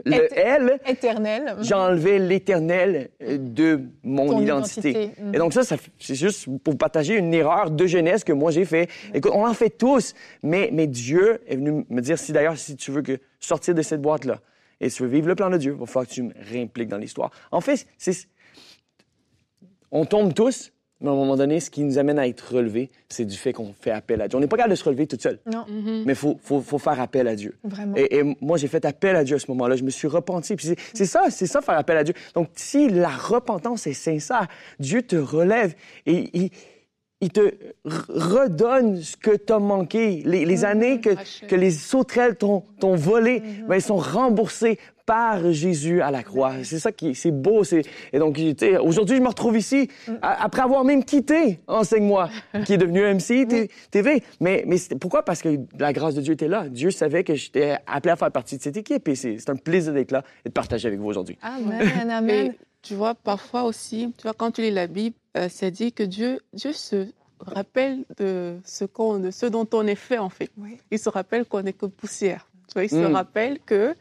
le 0.04 0.38
L, 0.38 0.78
éternel. 0.86 1.56
j'ai 1.60 1.74
enlevé 1.74 2.18
l'éternel 2.18 3.10
euh, 3.22 3.38
de 3.38 3.80
mon 4.02 4.40
identité. 4.40 5.10
Et 5.32 5.38
donc 5.38 5.52
ça, 5.52 5.62
c'est 5.98 6.14
juste 6.14 6.48
pour 6.62 6.76
partager 6.76 7.16
une 7.16 7.32
erreur 7.32 7.70
de 7.70 7.86
jeunesse 7.86 8.24
que 8.24 8.32
moi 8.32 8.50
j'ai 8.50 8.64
fait. 8.64 8.88
Écoute, 9.12 9.32
on 9.34 9.46
en 9.46 9.54
fait 9.54 9.70
tous, 9.70 10.14
mais, 10.42 10.70
mais 10.72 10.86
Dieu 10.86 11.40
est 11.46 11.56
venu 11.56 11.84
me 11.88 12.00
dire, 12.00 12.18
si 12.18 12.32
d'ailleurs, 12.32 12.56
si 12.56 12.76
tu 12.76 12.90
veux 12.90 13.02
que 13.02 13.18
sortir 13.40 13.74
de 13.74 13.82
cette 13.82 14.02
boîte-là, 14.02 14.40
et 14.80 14.90
si 14.90 14.96
tu 14.96 15.02
veux 15.04 15.08
vivre 15.08 15.28
le 15.28 15.34
plan 15.34 15.50
de 15.50 15.56
Dieu, 15.56 15.72
il 15.72 15.78
va 15.78 15.86
falloir 15.86 16.06
que 16.06 16.12
tu 16.12 16.22
me 16.22 16.32
réimpliques 16.50 16.88
dans 16.88 16.98
l'histoire. 16.98 17.30
En 17.50 17.60
fait, 17.60 17.86
c'est, 17.96 18.28
on 19.90 20.04
tombe 20.04 20.34
tous, 20.34 20.72
mais 21.00 21.08
à 21.08 21.12
un 21.12 21.16
moment 21.16 21.36
donné, 21.36 21.60
ce 21.60 21.70
qui 21.70 21.82
nous 21.82 21.98
amène 21.98 22.18
à 22.18 22.26
être 22.26 22.54
relevés, 22.54 22.88
c'est 23.08 23.24
du 23.24 23.36
fait 23.36 23.52
qu'on 23.52 23.74
fait 23.78 23.90
appel 23.90 24.22
à 24.22 24.28
Dieu. 24.28 24.38
On 24.38 24.40
n'est 24.40 24.46
pas 24.46 24.56
capable 24.56 24.72
de 24.72 24.78
se 24.78 24.84
relever 24.84 25.06
tout 25.06 25.18
seul. 25.20 25.38
Non. 25.50 25.64
Mais 25.68 26.12
il 26.12 26.14
faut, 26.14 26.38
faut, 26.42 26.60
faut, 26.60 26.78
faire 26.78 27.00
appel 27.00 27.26
à 27.28 27.34
Dieu. 27.34 27.56
Vraiment. 27.64 27.94
Et, 27.96 28.22
moi, 28.40 28.56
j'ai 28.58 28.68
fait 28.68 28.84
appel 28.84 29.16
à 29.16 29.24
Dieu 29.24 29.36
à 29.36 29.38
ce 29.38 29.50
moment-là. 29.50 29.76
Je 29.76 29.82
me 29.82 29.90
suis 29.90 30.08
repenti. 30.08 30.54
Puis 30.56 30.74
c'est 30.94 31.04
ça, 31.04 31.30
c'est 31.30 31.46
ça, 31.46 31.60
faire 31.60 31.76
appel 31.76 31.96
à 31.96 32.04
Dieu. 32.04 32.14
Donc, 32.34 32.48
si 32.54 32.88
la 32.88 33.08
repentance 33.08 33.86
est 33.86 33.92
sincère, 33.92 34.46
Dieu 34.78 35.02
te 35.02 35.16
relève 35.16 35.74
et 36.06 36.30
il, 36.32 36.50
il 37.24 37.30
te 37.30 37.54
redonne 37.86 39.00
ce 39.00 39.16
que 39.16 39.34
tu 39.34 39.50
as 39.50 39.58
manqué. 39.58 40.22
Les, 40.26 40.44
les 40.44 40.64
années 40.66 41.00
que, 41.00 41.10
que 41.46 41.56
les 41.56 41.70
sauterelles 41.70 42.36
t'ont 42.36 42.62
volé, 42.80 43.40
mm-hmm. 43.40 43.66
ben, 43.66 43.76
ils 43.76 43.82
sont 43.82 43.96
remboursés 43.96 44.78
par 45.06 45.52
Jésus 45.52 46.02
à 46.02 46.10
la 46.10 46.22
croix. 46.22 46.52
C'est 46.64 46.78
ça 46.78 46.92
qui 46.92 47.14
c'est 47.14 47.30
beau. 47.30 47.62
Et 48.12 48.18
donc, 48.18 48.38
aujourd'hui, 48.82 49.16
je 49.16 49.22
me 49.22 49.28
retrouve 49.28 49.56
ici, 49.56 49.88
après 50.20 50.62
avoir 50.62 50.84
même 50.84 51.04
quitté 51.04 51.60
Enseigne-moi, 51.66 52.28
qui 52.66 52.74
est 52.74 52.78
devenu 52.78 53.00
MC 53.00 53.70
TV. 53.90 54.22
Mais, 54.40 54.64
mais 54.66 54.76
pourquoi? 55.00 55.24
Parce 55.24 55.40
que 55.40 55.48
la 55.78 55.92
grâce 55.94 56.14
de 56.14 56.20
Dieu 56.20 56.34
était 56.34 56.48
là. 56.48 56.68
Dieu 56.68 56.90
savait 56.90 57.24
que 57.24 57.34
j'étais 57.34 57.78
appelé 57.86 58.12
à 58.12 58.16
faire 58.16 58.30
partie 58.30 58.58
de 58.58 58.62
cette 58.62 58.76
équipe. 58.76 59.08
Et 59.08 59.14
c'est 59.14 59.48
un 59.48 59.56
plaisir 59.56 59.94
d'être 59.94 60.12
là 60.12 60.24
et 60.44 60.50
de 60.50 60.54
partager 60.54 60.88
avec 60.88 61.00
vous 61.00 61.08
aujourd'hui. 61.08 61.38
Amen, 61.40 62.10
amen. 62.10 62.54
tu 62.82 62.94
vois, 62.94 63.14
parfois 63.14 63.64
aussi, 63.64 64.12
tu 64.18 64.24
vois, 64.24 64.34
quand 64.34 64.50
tu 64.50 64.60
lis 64.60 64.70
la 64.70 64.86
Bible, 64.86 65.16
euh, 65.36 65.48
ça 65.48 65.70
dit 65.70 65.92
que 65.92 66.02
Dieu, 66.02 66.40
Dieu 66.52 66.72
se 66.72 67.08
rappelle 67.40 68.04
de 68.18 68.56
ce, 68.64 68.84
qu'on, 68.84 69.30
ce 69.30 69.46
dont 69.46 69.68
on 69.72 69.86
est 69.86 69.94
fait, 69.94 70.18
en 70.18 70.28
fait. 70.28 70.50
Il 70.90 70.98
se 70.98 71.08
rappelle 71.08 71.44
qu'on 71.44 71.62
n'est 71.62 71.72
que 71.72 71.86
poussière. 71.86 72.46
Tu 72.68 72.74
vois, 72.74 72.84
il 72.84 72.90
se 72.90 72.96
mm. 72.96 73.12
rappelle 73.12 73.58
que 73.60 73.94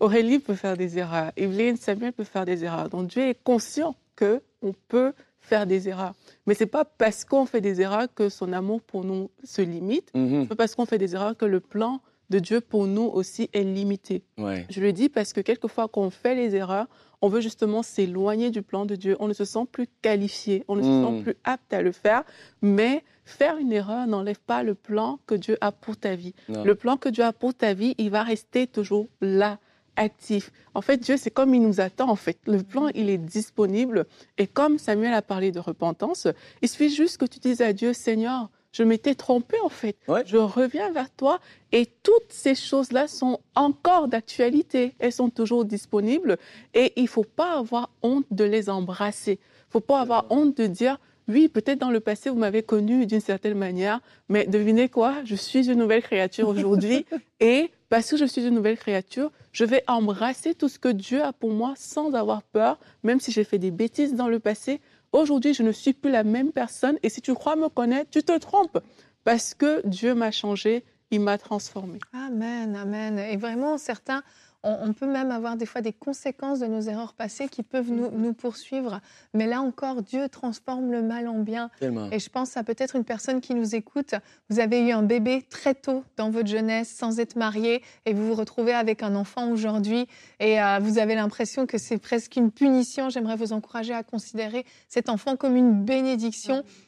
Aurélie 0.00 0.38
peut 0.38 0.54
faire 0.54 0.76
des 0.76 0.98
erreurs, 0.98 1.32
Evelyne, 1.36 1.76
Samuel 1.76 2.12
peut 2.12 2.24
faire 2.24 2.44
des 2.44 2.64
erreurs. 2.64 2.90
Donc 2.90 3.08
Dieu 3.08 3.22
est 3.22 3.42
conscient 3.42 3.94
que 4.16 4.42
on 4.62 4.72
peut 4.88 5.12
faire 5.40 5.66
des 5.66 5.88
erreurs. 5.88 6.14
Mais 6.46 6.54
c'est 6.54 6.66
pas 6.66 6.84
parce 6.84 7.24
qu'on 7.24 7.46
fait 7.46 7.60
des 7.60 7.80
erreurs 7.80 8.08
que 8.14 8.28
son 8.28 8.52
amour 8.52 8.80
pour 8.82 9.04
nous 9.04 9.30
se 9.42 9.62
limite. 9.62 10.10
Mm-hmm. 10.14 10.42
C'est 10.42 10.48
pas 10.48 10.56
parce 10.56 10.74
qu'on 10.74 10.86
fait 10.86 10.98
des 10.98 11.14
erreurs 11.14 11.36
que 11.36 11.44
le 11.44 11.60
plan 11.60 12.00
de 12.30 12.38
Dieu 12.38 12.60
pour 12.60 12.86
nous 12.86 13.02
aussi 13.04 13.48
est 13.52 13.64
limité. 13.64 14.22
Je 14.38 14.80
le 14.80 14.92
dis 14.92 15.08
parce 15.08 15.32
que 15.32 15.40
quelquefois, 15.40 15.88
quand 15.88 16.02
on 16.02 16.10
fait 16.10 16.34
les 16.34 16.54
erreurs, 16.54 16.86
on 17.22 17.28
veut 17.28 17.40
justement 17.40 17.82
s'éloigner 17.82 18.50
du 18.50 18.62
plan 18.62 18.86
de 18.86 18.96
Dieu. 18.96 19.16
On 19.18 19.28
ne 19.28 19.32
se 19.32 19.44
sent 19.44 19.66
plus 19.70 19.86
qualifié, 20.02 20.64
on 20.68 20.76
ne 20.76 20.82
se 20.82 20.88
sent 20.88 21.20
mm. 21.20 21.22
plus 21.22 21.36
apte 21.44 21.72
à 21.72 21.80
le 21.80 21.92
faire. 21.92 22.24
Mais 22.60 23.02
faire 23.24 23.56
une 23.56 23.72
erreur 23.72 24.06
n'enlève 24.06 24.40
pas 24.40 24.62
le 24.62 24.74
plan 24.74 25.18
que 25.26 25.34
Dieu 25.34 25.56
a 25.60 25.72
pour 25.72 25.96
ta 25.96 26.16
vie. 26.16 26.34
Le 26.48 26.74
plan 26.74 26.96
que 26.96 27.08
Dieu 27.08 27.24
a 27.24 27.32
pour 27.32 27.54
ta 27.54 27.72
vie, 27.72 27.94
il 27.98 28.10
va 28.10 28.22
rester 28.22 28.66
toujours 28.66 29.08
là 29.20 29.58
actif. 29.96 30.50
En 30.74 30.82
fait, 30.82 30.98
Dieu, 30.98 31.16
c'est 31.16 31.30
comme 31.30 31.54
il 31.54 31.62
nous 31.62 31.80
attend, 31.80 32.10
en 32.10 32.16
fait. 32.16 32.38
Le 32.46 32.62
plan, 32.62 32.88
il 32.94 33.08
est 33.08 33.18
disponible. 33.18 34.06
Et 34.38 34.46
comme 34.46 34.78
Samuel 34.78 35.14
a 35.14 35.22
parlé 35.22 35.52
de 35.52 35.60
repentance, 35.60 36.26
il 36.62 36.68
suffit 36.68 36.90
juste 36.90 37.18
que 37.18 37.26
tu 37.26 37.38
dises 37.38 37.60
à 37.60 37.72
Dieu, 37.72 37.92
Seigneur, 37.92 38.50
je 38.74 38.82
m'étais 38.82 39.14
trompé, 39.14 39.56
en 39.62 39.68
fait. 39.68 39.96
Je 40.26 40.36
reviens 40.36 40.90
vers 40.90 41.08
toi. 41.08 41.38
Et 41.70 41.86
toutes 42.02 42.30
ces 42.30 42.56
choses-là 42.56 43.06
sont 43.06 43.38
encore 43.54 44.08
d'actualité. 44.08 44.94
Elles 44.98 45.12
sont 45.12 45.30
toujours 45.30 45.64
disponibles. 45.64 46.38
Et 46.74 46.92
il 46.96 47.04
ne 47.04 47.08
faut 47.08 47.24
pas 47.24 47.56
avoir 47.56 47.90
honte 48.02 48.26
de 48.32 48.42
les 48.42 48.68
embrasser. 48.68 49.34
Il 49.34 49.68
ne 49.68 49.70
faut 49.70 49.80
pas 49.80 50.00
avoir 50.00 50.26
honte 50.30 50.56
de 50.56 50.66
dire, 50.66 50.98
oui, 51.28 51.48
peut-être 51.48 51.78
dans 51.78 51.92
le 51.92 52.00
passé, 52.00 52.30
vous 52.30 52.36
m'avez 52.36 52.64
connu 52.64 53.06
d'une 53.06 53.20
certaine 53.20 53.56
manière, 53.56 54.00
mais 54.28 54.44
devinez 54.44 54.88
quoi? 54.88 55.14
Je 55.24 55.36
suis 55.36 55.70
une 55.70 55.78
nouvelle 55.78 56.02
créature 56.02 56.48
aujourd'hui 56.48 57.06
et 57.40 57.70
parce 57.88 58.10
que 58.10 58.16
je 58.16 58.24
suis 58.24 58.44
une 58.44 58.54
nouvelle 58.54 58.76
créature, 58.76 59.30
je 59.52 59.64
vais 59.64 59.84
embrasser 59.86 60.54
tout 60.54 60.68
ce 60.68 60.80
que 60.80 60.88
Dieu 60.88 61.22
a 61.22 61.32
pour 61.32 61.50
moi 61.50 61.74
sans 61.76 62.14
avoir 62.14 62.42
peur, 62.42 62.78
même 63.04 63.20
si 63.20 63.30
j'ai 63.30 63.44
fait 63.44 63.58
des 63.58 63.70
bêtises 63.70 64.14
dans 64.14 64.26
le 64.26 64.40
passé. 64.40 64.80
Aujourd'hui, 65.14 65.54
je 65.54 65.62
ne 65.62 65.70
suis 65.70 65.92
plus 65.92 66.10
la 66.10 66.24
même 66.24 66.50
personne 66.50 66.98
et 67.04 67.08
si 67.08 67.22
tu 67.22 67.34
crois 67.34 67.54
me 67.54 67.68
connaître, 67.68 68.10
tu 68.10 68.24
te 68.24 68.36
trompes 68.36 68.80
parce 69.22 69.54
que 69.54 69.80
Dieu 69.86 70.12
m'a 70.12 70.32
changé, 70.32 70.84
il 71.12 71.20
m'a 71.20 71.38
transformé. 71.38 72.00
Amen, 72.12 72.74
amen. 72.74 73.20
Et 73.20 73.36
vraiment, 73.36 73.78
certains 73.78 74.24
on, 74.64 74.92
peut 74.94 75.06
même 75.06 75.30
avoir 75.30 75.56
des 75.56 75.66
fois 75.66 75.82
des 75.82 75.92
conséquences 75.92 76.58
de 76.58 76.66
nos 76.66 76.80
erreurs 76.80 77.12
passées 77.12 77.48
qui 77.48 77.62
peuvent 77.62 77.90
nous, 77.90 78.08
mm-hmm. 78.08 78.34
poursuivre. 78.34 79.00
Mais 79.34 79.46
là 79.46 79.60
encore, 79.60 80.02
Dieu 80.02 80.28
transforme 80.28 80.90
le 80.90 81.02
mal 81.02 81.28
en 81.28 81.40
bien. 81.40 81.70
Et 82.10 82.18
je 82.18 82.30
pense 82.30 82.56
à 82.56 82.64
peut-être 82.64 82.96
une 82.96 83.04
personne 83.04 83.40
qui 83.40 83.54
nous 83.54 83.74
écoute. 83.74 84.14
Vous 84.48 84.60
avez 84.60 84.80
eu 84.80 84.92
un 84.92 85.02
bébé 85.02 85.42
très 85.48 85.74
tôt 85.74 86.02
dans 86.16 86.30
votre 86.30 86.48
jeunesse 86.48 86.88
sans 86.88 87.20
être 87.20 87.36
marié 87.36 87.82
et 88.06 88.14
vous 88.14 88.26
vous 88.26 88.34
retrouvez 88.34 88.72
avec 88.72 89.02
un 89.02 89.14
enfant 89.14 89.50
aujourd'hui 89.50 90.06
et 90.40 90.60
euh, 90.60 90.78
vous 90.80 90.98
avez 90.98 91.14
l'impression 91.14 91.66
que 91.66 91.78
c'est 91.78 91.98
presque 91.98 92.36
une 92.36 92.50
punition. 92.50 93.10
J'aimerais 93.10 93.36
vous 93.36 93.52
encourager 93.52 93.92
à 93.92 94.02
considérer 94.02 94.64
cet 94.88 95.08
enfant 95.08 95.36
comme 95.36 95.56
une 95.56 95.84
bénédiction. 95.84 96.58
Mm-hmm. 96.58 96.83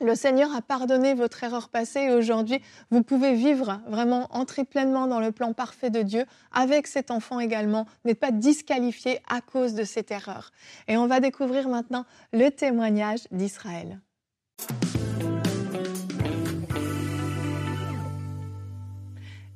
Le 0.00 0.14
Seigneur 0.14 0.54
a 0.54 0.62
pardonné 0.62 1.14
votre 1.14 1.42
erreur 1.42 1.68
passée 1.68 2.00
et 2.02 2.12
aujourd'hui, 2.12 2.60
vous 2.90 3.02
pouvez 3.02 3.34
vivre 3.34 3.80
vraiment, 3.88 4.28
entrer 4.30 4.64
pleinement 4.64 5.08
dans 5.08 5.18
le 5.18 5.32
plan 5.32 5.52
parfait 5.52 5.90
de 5.90 6.02
Dieu 6.02 6.24
avec 6.52 6.86
cet 6.86 7.10
enfant 7.10 7.40
également. 7.40 7.86
n'êtes 8.04 8.20
pas 8.20 8.30
disqualifié 8.30 9.20
à 9.28 9.40
cause 9.40 9.74
de 9.74 9.82
cette 9.82 10.12
erreur. 10.12 10.52
Et 10.86 10.96
on 10.96 11.08
va 11.08 11.18
découvrir 11.18 11.68
maintenant 11.68 12.04
le 12.32 12.50
témoignage 12.50 13.26
d'Israël. 13.32 14.00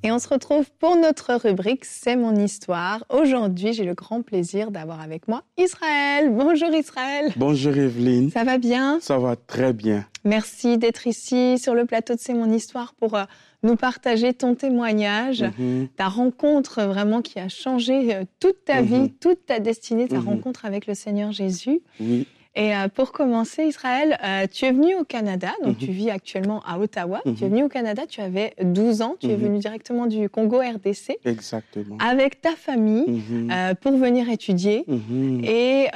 Et 0.04 0.10
on 0.10 0.18
se 0.18 0.26
retrouve 0.26 0.68
pour 0.80 0.96
notre 0.96 1.32
rubrique 1.34 1.84
C'est 1.84 2.16
mon 2.16 2.34
histoire. 2.34 3.04
Aujourd'hui, 3.08 3.72
j'ai 3.72 3.84
le 3.84 3.94
grand 3.94 4.22
plaisir 4.22 4.72
d'avoir 4.72 5.00
avec 5.00 5.28
moi 5.28 5.44
Israël. 5.56 6.28
Bonjour 6.32 6.74
Israël. 6.74 7.32
Bonjour 7.36 7.76
Evelyne. 7.76 8.28
Ça 8.32 8.42
va 8.42 8.58
bien? 8.58 8.98
Ça 9.00 9.18
va 9.18 9.36
très 9.36 9.72
bien. 9.72 10.04
Merci 10.24 10.76
d'être 10.76 11.06
ici 11.06 11.56
sur 11.56 11.74
le 11.74 11.84
plateau 11.84 12.16
de 12.16 12.18
C'est 12.18 12.34
mon 12.34 12.50
histoire 12.50 12.94
pour 12.94 13.14
euh, 13.14 13.22
nous 13.62 13.76
partager 13.76 14.34
ton 14.34 14.56
témoignage, 14.56 15.44
mhm. 15.56 15.86
ta 15.96 16.08
rencontre 16.08 16.82
vraiment 16.82 17.22
qui 17.22 17.38
a 17.38 17.48
changé 17.48 18.16
euh, 18.16 18.24
toute 18.40 18.64
ta 18.64 18.82
mhm. 18.82 18.88
vie, 18.88 19.12
toute 19.20 19.46
ta 19.46 19.60
destinée, 19.60 20.08
ta 20.08 20.18
mhm. 20.18 20.28
rencontre 20.28 20.64
avec 20.64 20.88
le 20.88 20.94
Seigneur 20.94 21.30
Jésus. 21.30 21.80
Oui. 22.00 22.26
Et 22.54 22.74
euh, 22.74 22.88
pour 22.88 23.12
commencer, 23.12 23.64
Israël, 23.64 24.18
euh, 24.22 24.46
tu 24.50 24.66
es 24.66 24.72
venu 24.72 24.94
au 24.96 25.04
Canada, 25.04 25.52
donc 25.64 25.78
tu 25.78 25.86
mhm. 25.86 25.92
vis 25.92 26.10
actuellement 26.10 26.62
à 26.66 26.78
Ottawa. 26.78 27.22
Tu 27.24 27.30
es 27.30 27.32
mhm. 27.32 27.50
venu 27.50 27.62
au 27.64 27.68
Canada, 27.68 28.02
tu 28.06 28.20
avais 28.20 28.54
12 28.62 29.00
ans, 29.00 29.16
tu 29.18 29.28
es 29.28 29.36
mhm. 29.36 29.42
venu 29.42 29.58
directement 29.58 30.06
du 30.06 30.28
Congo 30.28 30.58
RDC. 30.58 31.18
Exactement. 31.24 31.96
Avec 31.98 32.42
ta 32.42 32.54
famille 32.54 33.22
euh, 33.50 33.74
pour 33.74 33.96
venir 33.96 34.28
étudier. 34.28 34.84
Et 35.42 35.86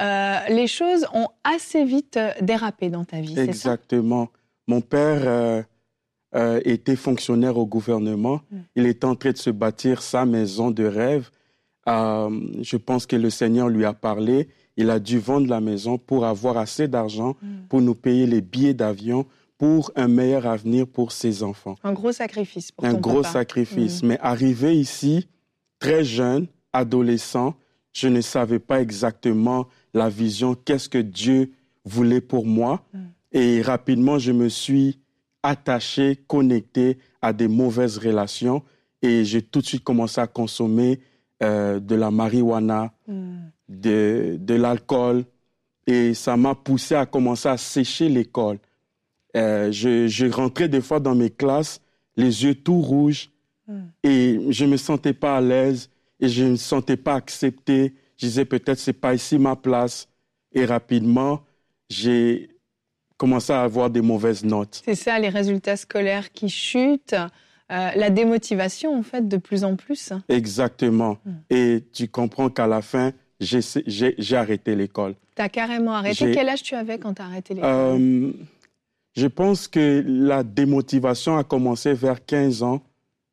les 0.49 0.67
choses 0.67 1.07
ont 1.13 1.29
assez 1.45 1.85
vite 1.85 2.19
dérapé 2.41 2.89
dans 2.89 3.05
ta 3.05 3.21
vie, 3.21 3.39
Exactement. 3.39 4.29
Mon 4.67 4.81
père 4.81 5.65
était 6.65 6.97
fonctionnaire 6.97 7.59
au 7.59 7.67
gouvernement. 7.67 8.41
Mm. 8.51 8.57
Il 8.77 8.87
était 8.87 9.05
en 9.05 9.15
train 9.15 9.33
de 9.33 9.37
se 9.37 9.51
bâtir 9.51 10.01
sa 10.01 10.25
maison 10.25 10.71
de 10.71 10.85
rêve. 10.85 11.31
je 11.87 12.77
pense 12.77 13.05
que 13.05 13.17
le 13.17 13.29
Seigneur 13.29 13.69
lui 13.69 13.85
a 13.85 13.93
parlé 13.93 14.49
il 14.77 14.91
a 14.91 14.99
dû 14.99 15.19
vendre 15.19 15.49
la 15.49 15.61
maison 15.61 15.99
pour 15.99 16.25
avoir 16.25 16.57
assez 16.59 16.89
d'argent 16.89 17.37
mm. 17.41 17.67
pour 17.69 17.81
nous 17.81 17.95
payer 17.95 18.27
les 18.27 18.41
billets 18.41 18.75
d'avion 18.75 19.27
pour 19.59 19.91
un 19.97 20.09
meilleur 20.09 20.47
avenir 20.47 20.87
pour 20.87 21.13
ses 21.13 21.43
enfants. 21.43 21.77
Un 21.83 21.93
gros 21.93 22.13
sacrifice 22.13 22.73
pour 22.73 22.85
Un 22.85 22.95
gros 22.95 23.23
papa. 23.23 23.33
sacrifice. 23.33 24.03
Mm. 24.03 24.07
Mais 24.07 24.19
arrivé 24.21 24.77
ici, 24.77 25.29
très 25.79 26.05
jeune, 26.05 26.47
adolescent, 26.73 27.55
je 27.93 28.09
ne 28.09 28.21
savais 28.21 28.59
pas 28.59 28.83
exactement 28.83 29.69
la 29.95 30.11
vision, 30.11 30.55
qu'est-ce 30.55 30.91
que 30.91 30.99
Dieu 30.99 31.53
voulait 31.85 32.21
pour 32.21 32.45
moi. 32.45 32.85
Mm. 32.93 32.99
Et 33.33 33.63
rapidement, 33.63 34.19
je 34.19 34.33
me 34.33 34.49
suis 34.49 35.01
attaché, 35.43 36.17
connecté 36.27 36.99
à 37.23 37.33
des 37.33 37.49
mauvaises 37.49 37.99
relations 37.99 38.63
et 39.03 39.25
j'ai 39.25 39.43
tout 39.43 39.61
de 39.61 39.67
suite 39.67 39.85
commencé 39.85 40.21
à 40.21 40.27
consommer 40.27 41.01
euh, 41.43 41.81
de 41.81 41.95
la 41.95 42.11
marijuana, 42.11 42.93
de, 43.69 44.37
de 44.41 44.55
l'alcool 44.55 45.25
et 45.87 46.15
ça 46.15 46.37
m'a 46.37 46.55
poussé 46.55 46.95
à 46.95 47.07
commencer 47.07 47.49
à 47.49 47.57
sécher 47.57 48.09
l'école. 48.09 48.59
Euh, 49.37 49.71
je, 49.71 50.09
je, 50.09 50.27
rentrais 50.27 50.69
des 50.69 50.81
fois 50.81 50.99
dans 50.99 51.15
mes 51.15 51.31
classes, 51.31 51.81
les 52.17 52.45
yeux 52.45 52.55
tout 52.55 52.81
rouges, 52.81 53.31
hmm. 53.69 53.83
et 54.03 54.41
je 54.49 54.65
ne 54.65 54.73
me 54.73 54.77
sentais 54.77 55.13
pas 55.13 55.37
à 55.37 55.41
l'aise 55.41 55.91
et 56.21 56.29
je 56.29 56.45
ne 56.45 56.51
me 56.51 56.57
sentais 56.57 56.97
pas 56.97 57.15
accepté. 57.15 57.95
Je 58.17 58.27
disais 58.27 58.45
peut-être 58.45 58.79
c'est 58.79 58.95
pas 58.95 59.15
ici 59.15 59.39
ma 59.39 59.55
place. 59.55 60.09
Et 60.53 60.65
rapidement, 60.65 61.43
j'ai 61.91 62.51
commencé 63.19 63.53
à 63.53 63.63
avoir 63.63 63.91
des 63.91 64.01
mauvaises 64.01 64.45
notes. 64.45 64.83
C'est 64.85 64.95
ça, 64.95 65.19
les 65.19 65.29
résultats 65.29 65.77
scolaires 65.77 66.33
qui 66.33 66.49
chutent. 66.49 67.15
Euh, 67.73 67.91
la 67.97 68.11
démotivation, 68.11 68.97
en 68.97 69.03
fait, 69.03 69.27
de 69.27 69.37
plus 69.39 69.65
en 69.65 69.75
plus. 69.75 70.13
Exactement. 70.29 71.19
Hmm. 71.25 71.33
Et 71.51 71.85
tu 71.93 72.07
comprends 72.07 72.49
qu'à 72.49 72.69
la 72.69 72.81
fin, 72.81 73.13
j'ai 73.41 74.37
arrêté 74.37 74.75
l'école. 74.75 75.15
Tu 75.35 75.43
as 75.43 75.49
carrément 75.49 75.93
arrêté? 75.93 76.33
Quel 76.33 76.49
âge 76.49 76.63
tu 76.63 76.75
avais 76.75 76.99
quand 76.99 77.15
tu 77.15 77.23
as 77.23 77.27
arrêté 77.27 77.55
l'école? 77.55 77.71
Euh, 77.71 78.33
Je 79.15 79.27
pense 79.27 79.69
que 79.69 80.03
la 80.07 80.43
démotivation 80.43 81.37
a 81.37 81.45
commencé 81.45 81.93
vers 81.95 82.25
15 82.25 82.63
ans, 82.63 82.83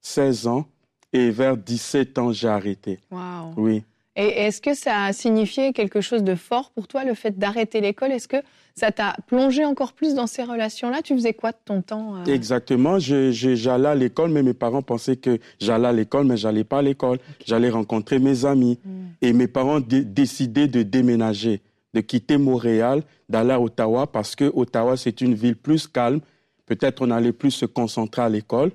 16 0.02 0.48
ans, 0.48 0.66
et 1.12 1.30
vers 1.30 1.56
17 1.58 2.18
ans, 2.18 2.32
j'ai 2.32 2.48
arrêté. 2.48 3.00
Wow. 3.12 3.54
Oui. 3.58 3.84
Et 4.16 4.28
est-ce 4.28 4.62
que 4.62 4.76
ça 4.76 5.06
a 5.06 5.14
signifié 5.14 5.74
quelque 5.74 6.00
chose 6.00 6.24
de 6.24 6.36
fort 6.36 6.70
pour 6.72 6.88
toi, 6.88 7.04
le 7.04 7.16
fait 7.16 7.40
d'arrêter 7.40 7.82
l'école? 7.82 8.12
Est-ce 8.12 8.28
que 8.28 8.38
ça 8.76 8.92
t'a 8.92 9.16
plongé 9.26 9.66
encore 9.66 9.94
plus 9.94 10.14
dans 10.14 10.28
ces 10.28 10.44
relations-là? 10.44 11.02
Tu 11.02 11.16
faisais 11.16 11.34
quoi 11.34 11.52
de 11.52 11.58
ton 11.66 11.82
temps 11.82 12.18
euh? 12.18 12.26
Exactement. 12.26 13.00
J'allais 13.00 13.88
à 13.88 13.96
l'école, 13.96 14.30
mais 14.30 14.44
mes 14.44 14.54
parents 14.54 14.84
pensaient 14.84 15.16
que 15.16 15.40
j'allais 15.60 15.88
à 15.88 15.92
l'école, 15.92 16.26
mais 16.26 16.38
j'allais 16.38 16.64
pas 16.64 16.80
à 16.80 16.82
l'école. 16.84 17.18
J'allais 17.44 17.72
rencontrer 17.72 18.20
mes 18.20 18.46
amis. 18.46 18.78
Hmm. 18.86 19.06
Et 19.22 19.34
mes 19.34 19.48
parents 19.48 19.80
décidaient 19.80 20.68
de 20.68 20.84
déménager, 20.84 21.62
de 21.96 22.02
quitter 22.02 22.38
Montréal, 22.38 23.02
d'aller 23.30 23.54
à 23.54 23.60
Ottawa, 23.60 24.06
parce 24.06 24.36
que 24.36 24.52
Ottawa, 24.54 24.96
c'est 24.96 25.22
une 25.22 25.34
ville 25.34 25.56
plus 25.56 25.88
calme. 25.88 26.20
Peut-être 26.68 27.02
on 27.02 27.10
allait 27.10 27.34
plus 27.34 27.52
se 27.52 27.66
concentrer 27.66 28.22
à 28.22 28.30
l'école. 28.30 28.72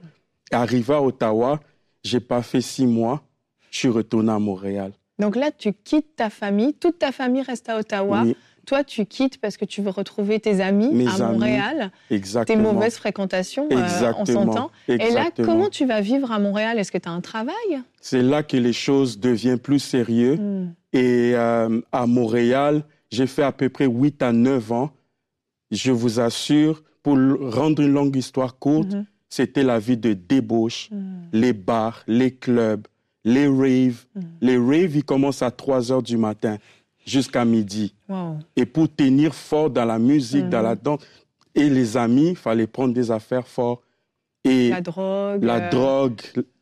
Arrivé 0.50 0.94
à 0.94 1.02
Ottawa, 1.02 1.60
j'ai 2.02 2.20
pas 2.20 2.42
fait 2.42 2.60
six 2.60 2.86
mois. 2.86 3.22
Je 3.70 3.78
suis 3.78 3.88
retourné 3.88 4.32
à 4.32 4.38
Montréal. 4.40 4.92
Donc 5.18 5.36
là, 5.36 5.50
tu 5.50 5.72
quittes 5.72 6.16
ta 6.16 6.30
famille, 6.30 6.74
toute 6.74 6.98
ta 6.98 7.12
famille 7.12 7.42
reste 7.42 7.68
à 7.68 7.78
Ottawa. 7.78 8.24
Toi, 8.66 8.84
tu 8.84 9.06
quittes 9.06 9.40
parce 9.40 9.56
que 9.56 9.64
tu 9.64 9.80
veux 9.80 9.88
retrouver 9.88 10.40
tes 10.40 10.60
amis 10.60 11.06
à 11.08 11.32
Montréal. 11.32 11.90
Exactement. 12.10 12.58
Tes 12.58 12.62
mauvaises 12.62 12.96
fréquentations, 12.96 13.66
euh, 13.72 14.12
on 14.18 14.26
s'entend. 14.26 14.70
Et 14.88 15.10
là, 15.10 15.30
comment 15.34 15.70
tu 15.70 15.86
vas 15.86 16.02
vivre 16.02 16.30
à 16.32 16.38
Montréal? 16.38 16.78
Est-ce 16.78 16.92
que 16.92 16.98
tu 16.98 17.08
as 17.08 17.12
un 17.12 17.22
travail? 17.22 17.54
C'est 18.02 18.20
là 18.20 18.42
que 18.42 18.58
les 18.58 18.74
choses 18.74 19.18
deviennent 19.18 19.58
plus 19.58 19.78
sérieuses. 19.78 20.38
Hmm. 20.38 20.74
Et 20.92 21.32
euh, 21.34 21.80
à 21.92 22.06
Montréal, 22.06 22.84
j'ai 23.10 23.26
fait 23.26 23.42
à 23.42 23.52
peu 23.52 23.70
près 23.70 23.86
8 23.86 24.22
à 24.22 24.32
9 24.32 24.72
ans. 24.72 24.90
Je 25.70 25.90
vous 25.90 26.20
assure, 26.20 26.82
pour 27.02 27.16
rendre 27.40 27.82
une 27.82 27.92
longue 27.92 28.16
histoire 28.16 28.58
courte, 28.58 28.92
mhm. 28.92 29.06
c'était 29.30 29.62
la 29.62 29.78
vie 29.78 29.96
de 29.96 30.12
débauche, 30.12 30.90
hmm. 30.90 31.28
les 31.32 31.54
bars, 31.54 32.02
les 32.06 32.32
clubs, 32.32 32.86
les 33.28 33.46
raves. 33.46 34.04
Mm. 34.14 34.20
Les 34.40 34.56
raves, 34.56 34.96
ils 34.96 35.04
commencent 35.04 35.42
à 35.42 35.50
3 35.50 35.92
heures 35.92 36.02
du 36.02 36.16
matin 36.16 36.58
jusqu'à 37.06 37.44
midi. 37.44 37.94
Et 38.56 38.66
pour 38.66 38.88
tenir 38.94 39.34
fort 39.34 39.70
dans 39.70 39.84
la 39.84 39.98
musique, 39.98 40.48
dans 40.48 40.62
la 40.62 40.74
mm. 40.74 40.80
danse, 40.82 41.00
et 41.54 41.68
les 41.68 41.96
amis, 41.96 42.30
il 42.30 42.36
fallait 42.36 42.66
prendre 42.66 42.94
des 42.94 43.10
affaires 43.10 43.46
fortes. 43.46 43.82
Et 44.44 44.70
la 44.70 44.80
drogue. 44.80 45.44
La 45.44 45.66
euh. 45.66 45.70
drogue, 45.70 46.20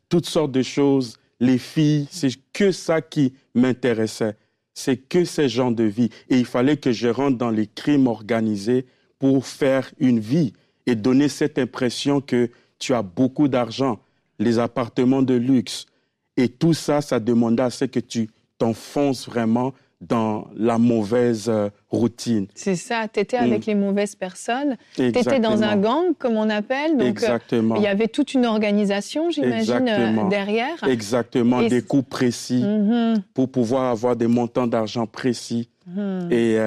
toutes 0.08 0.26
sortes 0.26 0.52
de 0.52 0.62
choses. 0.62 1.18
Les 1.38 1.58
filles, 1.58 2.08
c'est 2.10 2.30
que 2.52 2.72
ça 2.72 3.02
qui 3.02 3.34
m'intéressait. 3.54 4.36
C'est 4.72 4.96
que 4.96 5.24
ces 5.24 5.48
gens 5.48 5.70
de 5.70 5.84
vie. 5.84 6.10
Et 6.30 6.38
il 6.38 6.46
fallait 6.46 6.78
que 6.78 6.92
je 6.92 7.08
rentre 7.08 7.36
dans 7.36 7.50
les 7.50 7.66
crimes 7.66 8.06
organisés 8.06 8.86
pour 9.18 9.46
faire 9.46 9.90
une 9.98 10.18
vie 10.18 10.52
et 10.86 10.94
donner 10.94 11.28
cette 11.28 11.58
impression 11.58 12.20
que 12.20 12.50
tu 12.78 12.94
as 12.94 13.02
beaucoup 13.02 13.48
d'argent, 13.48 13.98
les 14.38 14.58
appartements 14.58 15.22
de 15.22 15.34
luxe, 15.34 15.86
et 16.36 16.48
tout 16.48 16.74
ça, 16.74 17.00
ça 17.00 17.20
demandait 17.20 17.62
à 17.62 17.70
ce 17.70 17.84
que 17.84 18.00
tu 18.00 18.28
t'enfonces 18.58 19.28
vraiment 19.28 19.72
dans 20.00 20.48
la 20.54 20.76
mauvaise 20.76 21.46
euh, 21.48 21.70
routine. 21.88 22.46
C'est 22.54 22.76
ça, 22.76 23.08
tu 23.08 23.20
étais 23.20 23.38
avec 23.38 23.66
mm. 23.66 23.70
les 23.70 23.74
mauvaises 23.74 24.14
personnes, 24.14 24.76
tu 24.94 25.06
étais 25.06 25.40
dans 25.40 25.62
un 25.62 25.76
gang, 25.76 26.14
comme 26.18 26.36
on 26.36 26.50
appelle, 26.50 26.92
donc 26.92 27.02
euh, 27.02 27.10
Exactement. 27.10 27.76
il 27.76 27.82
y 27.82 27.86
avait 27.86 28.08
toute 28.08 28.34
une 28.34 28.44
organisation, 28.44 29.30
j'imagine, 29.30 29.88
euh, 29.88 30.28
derrière. 30.28 30.84
Exactement, 30.86 31.62
des 31.62 31.80
coûts 31.80 32.02
précis 32.02 32.62
mm-hmm. 32.62 33.22
pour 33.32 33.50
pouvoir 33.50 33.90
avoir 33.90 34.16
des 34.16 34.26
montants 34.26 34.66
d'argent 34.66 35.06
précis. 35.06 35.70
Mm. 35.86 36.30
Et 36.30 36.58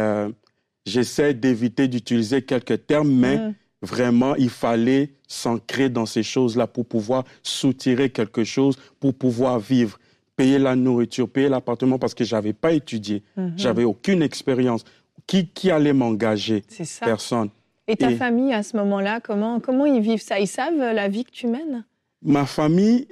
j'essaie 0.86 1.34
d'éviter 1.36 1.88
d'utiliser 1.88 2.42
quelques 2.42 2.88
termes, 2.88 3.12
mais 3.12 3.38
mm. 3.38 3.54
Vraiment, 3.82 4.36
il 4.36 4.50
fallait 4.50 5.12
s'ancrer 5.28 5.90
dans 5.90 6.06
ces 6.06 6.24
choses-là 6.24 6.68
pour 6.68 6.86
pouvoir 6.86 7.24
soutirer 7.44 8.10
quelque 8.10 8.44
chose, 8.44 8.78
pour 9.00 9.14
pouvoir 9.14 9.60
vivre, 9.60 10.00
payer 10.36 10.60
la 10.60 10.76
nourriture, 10.76 11.30
payer 11.30 11.50
l'appartement 11.50 12.00
parce 12.00 12.14
que 12.14 12.24
j'avais 12.24 12.54
pas 12.54 12.72
étudié, 12.74 13.24
mhm. 13.38 13.54
j'avais 13.58 13.84
aucune 13.84 14.22
expérience. 14.22 14.84
Qui, 15.28 15.48
qui 15.48 15.70
allait 15.70 15.94
m'engager? 15.94 16.64
Personne. 17.02 17.50
Et 17.88 17.96
ta 17.96 18.10
famille 18.16 18.52
à 18.52 18.64
ce 18.64 18.76
moment-là, 18.78 19.20
comment, 19.20 19.60
comment 19.60 19.86
ils 19.86 20.02
vivent 20.02 20.22
ça? 20.22 20.40
Ils 20.40 20.48
savent 20.48 20.78
la 20.78 21.08
vie 21.08 21.24
que 21.24 21.32
tu 21.32 21.46
mènes? 21.46 21.86
Ma 22.24 22.48
famille, 22.48 23.08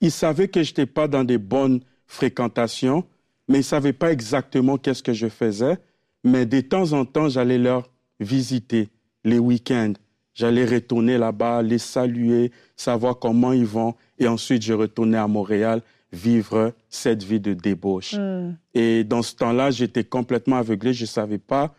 ils 0.00 0.12
savaient 0.12 0.46
que 0.46 0.62
je 0.62 0.70
n'étais 0.70 0.86
pas 0.86 1.08
dans 1.08 1.24
des 1.24 1.38
bonnes 1.38 1.80
fréquentations, 2.06 3.04
mais 3.48 3.56
ils 3.56 3.60
ne 3.60 3.64
savaient 3.64 3.92
pas 3.92 4.12
exactement 4.12 4.76
qu'est-ce 4.76 5.02
que 5.02 5.12
je 5.12 5.28
faisais. 5.28 5.78
Mais 6.22 6.46
de 6.46 6.60
temps 6.60 6.92
en 6.92 7.04
temps, 7.04 7.28
j'allais 7.28 7.58
leur 7.58 7.90
visiter 8.20 8.88
les 9.24 9.38
week-ends. 9.38 9.94
J'allais 10.34 10.64
retourner 10.64 11.18
là-bas, 11.18 11.62
les 11.62 11.78
saluer, 11.78 12.52
savoir 12.76 13.18
comment 13.18 13.52
ils 13.52 13.66
vont. 13.66 13.94
Et 14.18 14.28
ensuite, 14.28 14.62
je 14.62 14.72
retournais 14.72 15.18
à 15.18 15.26
Montréal 15.26 15.82
vivre 16.12 16.72
cette 16.88 17.22
vie 17.22 17.40
de 17.40 17.54
débauche. 17.54 18.14
Hmm. 18.14 18.56
Et 18.72 19.04
dans 19.04 19.22
ce 19.22 19.34
temps-là, 19.34 19.70
j'étais 19.70 20.04
complètement 20.04 20.56
aveuglé. 20.56 20.92
Je 20.92 21.02
ne 21.02 21.08
savais 21.08 21.38
pas 21.38 21.74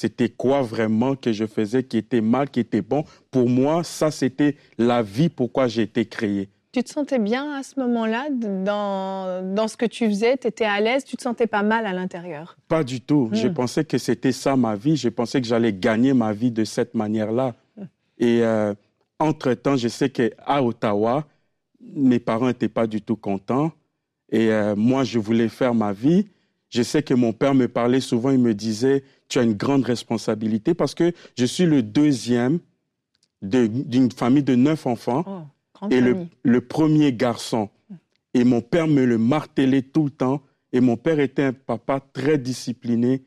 c'était 0.00 0.30
quoi 0.30 0.62
vraiment 0.62 1.14
que 1.14 1.30
je 1.30 1.44
faisais 1.44 1.84
qui 1.84 1.98
était 1.98 2.22
mal, 2.22 2.48
qui 2.48 2.60
était 2.60 2.80
bon. 2.80 3.04
Pour 3.30 3.50
moi, 3.50 3.84
ça, 3.84 4.10
c'était 4.10 4.56
la 4.78 5.02
vie 5.02 5.28
pourquoi 5.28 5.68
j'ai 5.68 5.82
été 5.82 6.06
créé. 6.06 6.48
Tu 6.72 6.84
te 6.84 6.90
sentais 6.90 7.18
bien 7.18 7.52
à 7.52 7.64
ce 7.64 7.80
moment-là 7.80 8.28
dans, 8.30 9.54
dans 9.54 9.66
ce 9.66 9.76
que 9.76 9.86
tu 9.86 10.08
faisais? 10.08 10.36
Tu 10.36 10.46
étais 10.46 10.64
à 10.64 10.80
l'aise? 10.80 11.04
Tu 11.04 11.16
te 11.16 11.22
sentais 11.22 11.48
pas 11.48 11.64
mal 11.64 11.84
à 11.84 11.92
l'intérieur? 11.92 12.56
Pas 12.68 12.84
du 12.84 13.00
tout. 13.00 13.28
Je 13.32 13.48
hmm. 13.48 13.54
pensais 13.54 13.84
que 13.84 13.98
c'était 13.98 14.30
ça 14.30 14.54
ma 14.56 14.76
vie. 14.76 14.96
Je 14.96 15.08
pensais 15.08 15.40
que 15.40 15.48
j'allais 15.48 15.72
gagner 15.72 16.14
ma 16.14 16.32
vie 16.32 16.52
de 16.52 16.64
cette 16.64 16.94
manière-là. 16.94 17.56
Et 18.18 18.42
euh, 18.42 18.74
entre-temps, 19.18 19.76
je 19.76 19.88
sais 19.88 20.10
qu'à 20.10 20.62
Ottawa, 20.62 21.26
mes 21.80 22.20
parents 22.20 22.46
n'étaient 22.46 22.68
pas 22.68 22.86
du 22.86 23.02
tout 23.02 23.16
contents. 23.16 23.72
Et 24.30 24.52
euh, 24.52 24.76
moi, 24.76 25.02
je 25.02 25.18
voulais 25.18 25.48
faire 25.48 25.74
ma 25.74 25.92
vie. 25.92 26.28
Je 26.68 26.82
sais 26.82 27.02
que 27.02 27.14
mon 27.14 27.32
père 27.32 27.54
me 27.54 27.66
parlait 27.66 28.00
souvent, 28.00 28.30
il 28.30 28.38
me 28.38 28.54
disait, 28.54 29.02
tu 29.28 29.40
as 29.40 29.42
une 29.42 29.54
grande 29.54 29.84
responsabilité 29.84 30.72
parce 30.72 30.94
que 30.94 31.12
je 31.36 31.44
suis 31.44 31.66
le 31.66 31.82
deuxième 31.82 32.60
d'une 33.42 34.12
famille 34.12 34.42
de 34.44 34.54
neuf 34.54 34.86
enfants 34.86 35.24
oh, 35.26 35.40
et 35.90 36.00
le, 36.00 36.26
le, 36.42 36.60
premier 36.60 37.12
garçon. 37.12 37.70
Et 38.34 38.44
mon 38.44 38.60
père 38.60 38.86
me 38.86 39.04
le 39.04 39.18
martelait 39.18 39.82
tout 39.82 40.04
le 40.04 40.10
temps. 40.10 40.42
Et 40.72 40.80
mon 40.80 40.96
père 40.96 41.20
était 41.20 41.42
un 41.42 41.52
papa 41.52 42.00
très 42.12 42.38
discipliné 42.38 43.22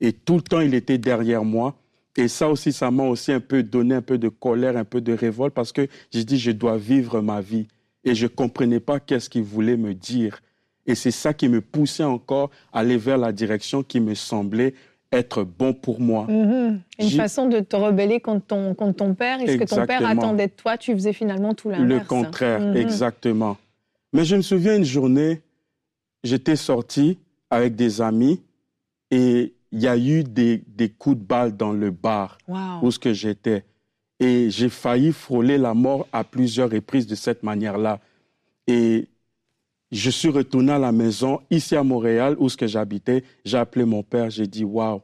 et 0.00 0.12
tout 0.12 0.36
le 0.36 0.42
temps 0.42 0.60
il 0.60 0.74
était 0.74 0.98
derrière 0.98 1.44
moi. 1.44 1.76
Et 2.16 2.28
ça 2.28 2.48
aussi, 2.48 2.72
ça 2.72 2.90
m'a 2.90 3.04
aussi 3.04 3.30
un 3.30 3.40
peu 3.40 3.62
donné 3.62 3.94
un 3.94 4.02
peu 4.02 4.16
de 4.16 4.28
colère, 4.28 4.76
un 4.76 4.84
peu 4.84 5.00
de 5.00 5.12
révolte 5.12 5.54
parce 5.54 5.72
que 5.72 5.86
j'ai 6.10 6.24
dit, 6.24 6.38
je 6.38 6.50
dois 6.50 6.78
vivre 6.78 7.20
ma 7.20 7.40
vie. 7.40 7.66
Et 8.04 8.14
je 8.14 8.24
ne 8.24 8.28
comprenais 8.28 8.80
pas 8.80 9.00
qu'est-ce 9.00 9.28
qu'il 9.28 9.42
voulait 9.42 9.76
me 9.76 9.92
dire. 9.92 10.40
Et 10.86 10.94
c'est 10.94 11.10
ça 11.10 11.34
qui 11.34 11.48
me 11.48 11.60
poussait 11.60 12.04
encore 12.04 12.50
à 12.72 12.80
aller 12.80 12.96
vers 12.96 13.18
la 13.18 13.32
direction 13.32 13.82
qui 13.82 14.00
me 14.00 14.14
semblait 14.14 14.74
être 15.12 15.44
bon 15.44 15.72
pour 15.72 16.00
moi. 16.00 16.26
Mm-hmm. 16.28 16.78
Une 17.00 17.10
façon 17.10 17.48
de 17.48 17.60
te 17.60 17.76
rebeller 17.76 18.20
contre 18.20 18.46
ton, 18.46 18.74
contre 18.74 18.96
ton 18.96 19.14
père. 19.14 19.40
Et 19.40 19.46
ce 19.46 19.56
que 19.56 19.64
ton 19.64 19.86
père 19.86 20.06
attendait 20.06 20.48
de 20.48 20.52
toi, 20.52 20.76
tu 20.76 20.92
faisais 20.94 21.12
finalement 21.12 21.54
tout 21.54 21.70
l'inverse. 21.70 21.88
Le 21.88 22.06
contraire, 22.06 22.60
mm-hmm. 22.60 22.76
exactement. 22.76 23.56
Mais 24.12 24.24
je 24.24 24.36
me 24.36 24.42
souviens 24.42 24.76
une 24.76 24.84
journée, 24.84 25.42
j'étais 26.24 26.56
sorti 26.56 27.18
avec 27.50 27.76
des 27.76 28.00
amis 28.00 28.40
et 29.10 29.54
il 29.72 29.80
y 29.80 29.88
a 29.88 29.96
eu 29.96 30.24
des, 30.24 30.62
des, 30.66 30.88
coups 30.88 31.18
de 31.18 31.22
balle 31.22 31.56
dans 31.56 31.72
le 31.72 31.90
bar 31.90 32.38
où 32.82 32.90
ce 32.90 32.98
que 32.98 33.12
j'étais. 33.12 33.64
Et 34.18 34.48
j'ai 34.48 34.70
failli 34.70 35.12
frôler 35.12 35.58
la 35.58 35.74
mort 35.74 36.06
à 36.12 36.24
plusieurs 36.24 36.70
reprises 36.70 37.06
de 37.06 37.14
cette 37.14 37.42
manière-là. 37.42 38.00
Et 38.66 39.06
je 39.92 40.10
suis 40.10 40.28
retourné 40.28 40.72
à 40.72 40.78
la 40.78 40.92
maison, 40.92 41.40
ici 41.50 41.76
à 41.76 41.82
Montréal, 41.82 42.36
où 42.38 42.48
ce 42.48 42.56
que 42.56 42.66
j'habitais. 42.66 43.22
J'ai 43.44 43.58
appelé 43.58 43.84
mon 43.84 44.02
père, 44.02 44.30
j'ai 44.30 44.46
dit, 44.46 44.64
waouh, 44.64 45.02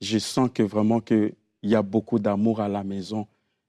je 0.00 0.18
sens 0.18 0.50
que 0.52 0.62
vraiment 0.62 1.00
qu'il 1.00 1.34
y 1.62 1.74
a 1.74 1.82
beaucoup 1.82 2.18
d'amour 2.18 2.60
à 2.60 2.68
la 2.68 2.84
maison. 2.84 3.26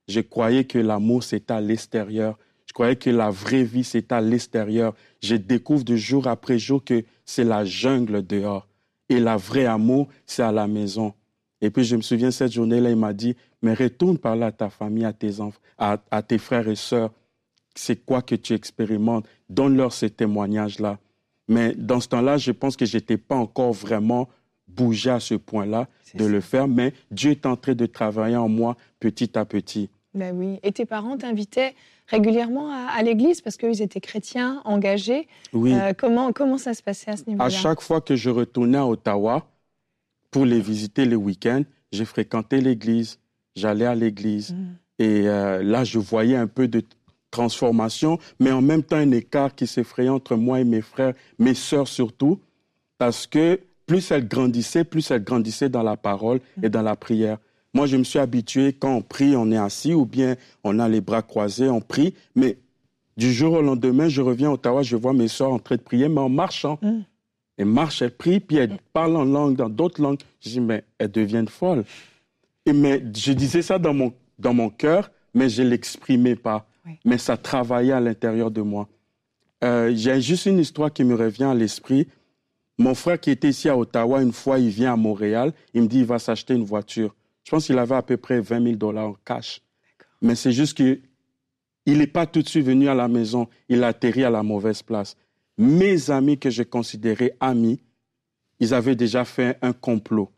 Je 0.08 0.20
croyais 0.20 0.66
que 0.66 0.78
l'amour, 0.78 1.24
c'était 1.24 1.54
à 1.54 1.62
l'extérieur. 1.62 2.38
Je 2.66 2.74
croyais 2.74 2.96
que 2.96 3.10
la 3.10 3.30
vraie 3.30 3.64
vie, 3.64 3.84
c'était 3.84 4.16
à 4.16 4.22
l'extérieur. 4.22 4.94
Je 5.22 5.36
découvre 5.36 5.84
de 5.84 5.96
jour 5.96 6.28
après 6.28 6.60
jour 6.60 6.84
que 6.84 7.04
c'est 7.24 7.44
la 7.44 7.64
jungle 7.64 8.26
dehors. 8.26 8.68
Et 9.08 9.20
la 9.20 9.38
vraie 9.38 9.66
amour, 9.66 10.08
c'est 10.26 10.44
à 10.44 10.52
la 10.52 10.68
maison. 10.68 11.14
Et 11.62 11.70
puis 11.70 11.84
je 11.84 11.96
me 11.96 12.02
souviens 12.02 12.32
cette 12.32 12.52
journée-là, 12.52 12.90
il 12.90 12.96
m'a 12.96 13.14
dit, 13.14 13.36
mais 13.62 13.74
retourne 13.74 14.18
parler 14.18 14.44
à 14.44 14.52
ta 14.52 14.70
famille, 14.70 15.06
à 15.06 15.14
tes 15.14 15.40
enfants, 15.40 15.60
à, 15.78 15.98
tes 16.22 16.38
frères 16.38 16.68
et 16.68 16.76
sœurs. 16.76 17.12
C'est 17.76 18.06
quoi 18.06 18.22
que 18.22 18.36
tu 18.36 18.54
expérimentes 18.54 19.26
Donne-leur 19.50 19.94
ces 19.94 20.10
témoignages-là. 20.10 20.98
Mais 21.48 21.74
dans 21.76 22.00
ce 22.00 22.08
temps-là, 22.08 22.38
je 22.38 22.52
pense 22.52 22.76
que 22.76 22.86
je 22.86 22.98
n'étais 22.98 23.18
pas 23.18 23.36
encore 23.36 23.74
vraiment 23.74 24.28
bougé 24.68 25.12
à 25.12 25.20
ce 25.20 25.36
point-là 25.36 25.88
de 26.16 26.26
le 26.26 26.42
faire, 26.42 26.68
mais 26.68 26.94
Dieu 27.12 27.32
est 27.32 27.46
en 27.46 27.56
train 27.56 27.74
de 27.74 27.86
travailler 27.86 28.38
en 28.38 28.50
moi 28.50 28.78
petit 29.00 29.38
à 29.38 29.46
petit. 29.46 29.90
Ben 30.14 30.36
oui. 30.36 30.60
Et 30.64 30.72
tes 30.72 30.86
parents 30.86 31.18
t'invitaient 31.18 31.76
régulièrement 32.08 32.72
à, 32.72 33.02
l'église 33.04 33.42
parce 33.42 33.58
qu'ils 33.58 33.82
étaient 33.82 34.00
chrétiens, 34.00 34.62
engagés. 34.64 35.28
Oui. 35.54 35.74
Euh, 35.74 35.94
comment, 35.96 36.32
comment 36.32 36.58
ça 36.58 36.74
se 36.74 36.82
passait 36.82 37.12
à 37.12 37.18
ce 37.18 37.26
niveau-là? 37.28 37.46
À 37.46 37.50
chaque 37.50 37.82
fois 37.82 38.00
que 38.00 38.16
je 38.16 38.30
retournais 38.30 38.78
à 38.78 38.86
Ottawa 38.86 39.46
pour 40.32 40.46
les 40.46 40.62
visiter 40.62 41.06
le 41.06 41.16
week-end, 41.16 41.64
j'ai 41.92 42.06
fréquenté 42.06 42.62
l'église, 42.62 43.20
j'allais 43.56 43.86
à 43.86 43.96
l'église. 43.96 44.54
Mm. 44.54 44.76
Et 45.00 45.28
euh, 45.28 45.62
là, 45.64 45.84
je 45.84 46.00
voyais 46.00 46.38
un 46.38 46.48
peu 46.48 46.68
de 46.68 46.82
transformation, 47.36 48.18
mais 48.40 48.52
en 48.52 48.62
même 48.62 48.82
temps 48.82 48.96
un 48.96 49.12
écart 49.12 49.54
qui 49.54 49.68
s'effrayait 49.68 50.10
entre 50.10 50.38
moi 50.38 50.62
et 50.62 50.64
mes 50.64 50.82
frères, 50.82 51.14
mes 51.38 51.54
sœurs 51.54 51.90
surtout, 51.90 52.40
parce 52.98 53.28
que 53.28 53.60
plus 53.86 54.10
elles 54.12 54.28
grandissaient, 54.28 54.86
plus 54.86 55.12
elles 55.12 55.24
grandissaient 55.24 55.68
dans 55.70 55.84
la 55.84 55.98
parole 55.98 56.40
et 56.64 56.70
dans 56.70 56.82
la 56.82 56.96
prière. 56.96 57.38
Moi, 57.74 57.88
je 57.88 57.98
me 57.98 58.06
suis 58.06 58.20
habitué, 58.20 58.72
quand 58.72 58.96
on 58.96 59.02
prie, 59.02 59.36
on 59.36 59.52
est 59.52 59.58
assis 59.58 59.94
ou 59.94 60.06
bien 60.06 60.38
on 60.64 60.80
a 60.80 60.88
les 60.88 61.02
bras 61.02 61.22
croisés, 61.22 61.68
on 61.68 61.82
prie. 61.82 62.14
Mais 62.34 62.58
du 63.18 63.34
jour 63.34 63.56
au 63.56 63.62
lendemain, 63.62 64.08
je 64.08 64.22
reviens 64.22 64.50
à 64.50 64.54
Ottawa, 64.54 64.82
je 64.82 64.96
vois 64.96 65.12
mes 65.12 65.28
soeurs 65.28 65.52
en 65.52 65.60
train 65.60 65.76
de 65.76 65.82
prier, 65.82 66.08
mais 66.08 66.22
en 66.22 66.30
marchant. 66.30 66.80
Mm. 66.82 67.02
Elles 67.58 67.66
marchent, 67.66 68.02
elles 68.02 68.16
prient, 68.16 68.40
puis 68.40 68.56
elles 68.56 68.78
parlent 68.94 69.18
en 69.18 69.26
langue, 69.26 69.58
dans 69.58 69.70
d'autres 69.70 70.02
langues. 70.02 70.20
Je 70.40 70.52
dis, 70.52 70.62
mais 70.62 70.86
elles 70.98 71.12
deviennent 71.12 71.50
folles. 71.50 71.84
Et 72.66 72.72
mais 72.72 73.04
je 73.14 73.34
disais 73.34 73.62
ça 73.62 73.78
dans 73.78 73.94
mon, 73.94 74.14
dans 74.40 74.54
mon 74.54 74.70
cœur, 74.70 75.12
mais 75.34 75.50
je 75.50 75.62
ne 75.62 75.68
l'exprimais 75.68 76.38
pas. 76.38 76.66
Mais 77.04 77.18
ça 77.18 77.38
travaillait 77.38 77.94
à 77.94 78.00
l'intérieur 78.00 78.52
de 78.52 78.62
moi. 78.62 78.88
Euh, 79.64 79.92
J'ai 79.96 80.22
juste 80.22 80.46
une 80.46 80.60
histoire 80.60 80.92
qui 80.92 81.04
me 81.04 81.16
revient 81.16 81.46
à 81.46 81.54
l'esprit. 81.54 82.08
Mon 82.78 82.94
frère 82.94 83.20
qui 83.20 83.32
était 83.32 83.50
ici 83.50 83.70
à 83.70 83.78
Ottawa, 83.78 84.22
une 84.22 84.34
fois, 84.34 84.60
il 84.60 84.70
vient 84.70 84.94
à 84.94 84.96
Montréal, 84.98 85.54
il 85.74 85.84
me 85.84 85.88
dit, 85.88 86.00
il 86.00 86.06
va 86.06 86.20
s'acheter 86.20 86.54
une 86.54 86.66
voiture. 86.66 87.16
Je 87.44 87.52
pense 87.52 87.68
qu'il 87.68 87.78
avait 87.78 87.96
à 87.96 88.02
peu 88.02 88.18
près 88.18 88.40
20 88.42 88.64
000 88.64 88.76
dollars 88.76 89.10
en 89.10 89.16
cash. 89.24 89.62
Mais 90.22 90.36
c'est 90.36 90.52
juste 90.52 90.76
qu'il 90.76 91.00
n'est 91.86 92.08
pas 92.08 92.26
tout 92.26 92.42
de 92.42 92.50
suite 92.50 92.66
venu 92.66 92.90
à 92.90 92.96
la 92.96 93.08
maison. 93.08 93.48
Il 93.70 93.84
a 93.84 93.88
atterri 93.88 94.24
à 94.24 94.30
la 94.30 94.44
mauvaise 94.44 94.82
place. 94.82 95.16
Mes 95.58 96.10
amis 96.10 96.38
que 96.38 96.50
je 96.50 96.64
considérais 96.64 97.36
amis, 97.40 97.80
ils 98.60 98.74
avaient 98.74 98.96
déjà 98.96 99.24
fait 99.26 99.58
un 99.62 99.74
complot. 99.74 100.32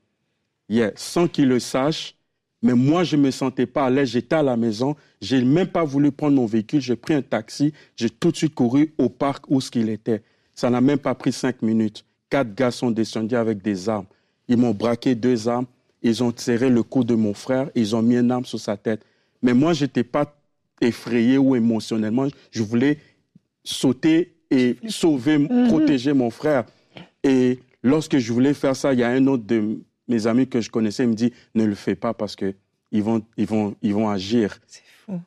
sans 0.95 1.27
qu'ils 1.27 1.47
le 1.47 1.59
sachent, 1.59 2.16
mais 2.61 2.73
moi, 2.73 3.03
je 3.03 3.15
ne 3.15 3.21
me 3.23 3.31
sentais 3.31 3.65
pas 3.65 3.85
à 3.85 3.89
l'aise. 3.89 4.09
J'étais 4.09 4.35
à 4.35 4.43
la 4.43 4.57
maison. 4.57 4.95
Je 5.21 5.35
n'ai 5.35 5.45
même 5.45 5.67
pas 5.67 5.83
voulu 5.83 6.11
prendre 6.11 6.35
mon 6.35 6.45
véhicule. 6.45 6.81
J'ai 6.81 6.95
pris 6.95 7.13
un 7.13 7.21
taxi. 7.21 7.73
J'ai 7.95 8.09
tout 8.09 8.31
de 8.31 8.37
suite 8.37 8.55
couru 8.55 8.93
au 8.97 9.09
parc 9.09 9.45
où 9.49 9.61
ce 9.61 9.69
qu'il 9.69 9.89
était. 9.89 10.23
Ça 10.55 10.69
n'a 10.69 10.81
même 10.81 10.97
pas 10.97 11.13
pris 11.13 11.31
cinq 11.31 11.61
minutes. 11.61 12.03
Quatre 12.29 12.55
gars 12.55 12.71
sont 12.71 12.91
descendus 12.91 13.35
avec 13.35 13.61
des 13.61 13.89
armes. 13.89 14.07
Ils 14.47 14.57
m'ont 14.57 14.73
braqué 14.73 15.13
deux 15.13 15.47
armes. 15.47 15.67
Ils 16.03 16.23
ont 16.23 16.33
serré 16.35 16.69
le 16.69 16.83
cou 16.83 17.03
de 17.03 17.15
mon 17.15 17.33
frère, 17.33 17.69
ils 17.75 17.95
ont 17.95 18.01
mis 18.01 18.17
une 18.17 18.31
arme 18.31 18.45
sur 18.45 18.59
sa 18.59 18.77
tête. 18.77 19.03
Mais 19.41 19.53
moi, 19.53 19.73
je 19.73 19.85
n'étais 19.85 20.03
pas 20.03 20.35
effrayé 20.81 21.37
ou 21.37 21.55
émotionnellement. 21.55 22.27
Je 22.51 22.63
voulais 22.63 22.99
sauter 23.63 24.33
et 24.51 24.77
sauver, 24.87 25.37
mhm. 25.37 25.67
protéger 25.67 26.13
mon 26.13 26.29
frère. 26.29 26.65
Et 27.23 27.59
lorsque 27.83 28.17
je 28.17 28.31
voulais 28.31 28.53
faire 28.53 28.75
ça, 28.75 28.93
il 28.93 28.99
y 28.99 29.03
a 29.03 29.09
un 29.09 29.25
autre 29.27 29.43
de 29.43 29.79
mes 30.07 30.27
amis 30.27 30.47
que 30.47 30.61
je 30.61 30.69
connaissais, 30.69 31.05
me 31.05 31.13
dit, 31.13 31.33
ne 31.55 31.65
le 31.65 31.75
fais 31.75 31.95
pas 31.95 32.13
parce 32.13 32.35
qu'ils 32.35 32.53
vont, 33.03 33.21
ils 33.37 33.45
vont, 33.45 33.75
ils 33.81 33.93
vont 33.93 34.09
agir. 34.09 34.59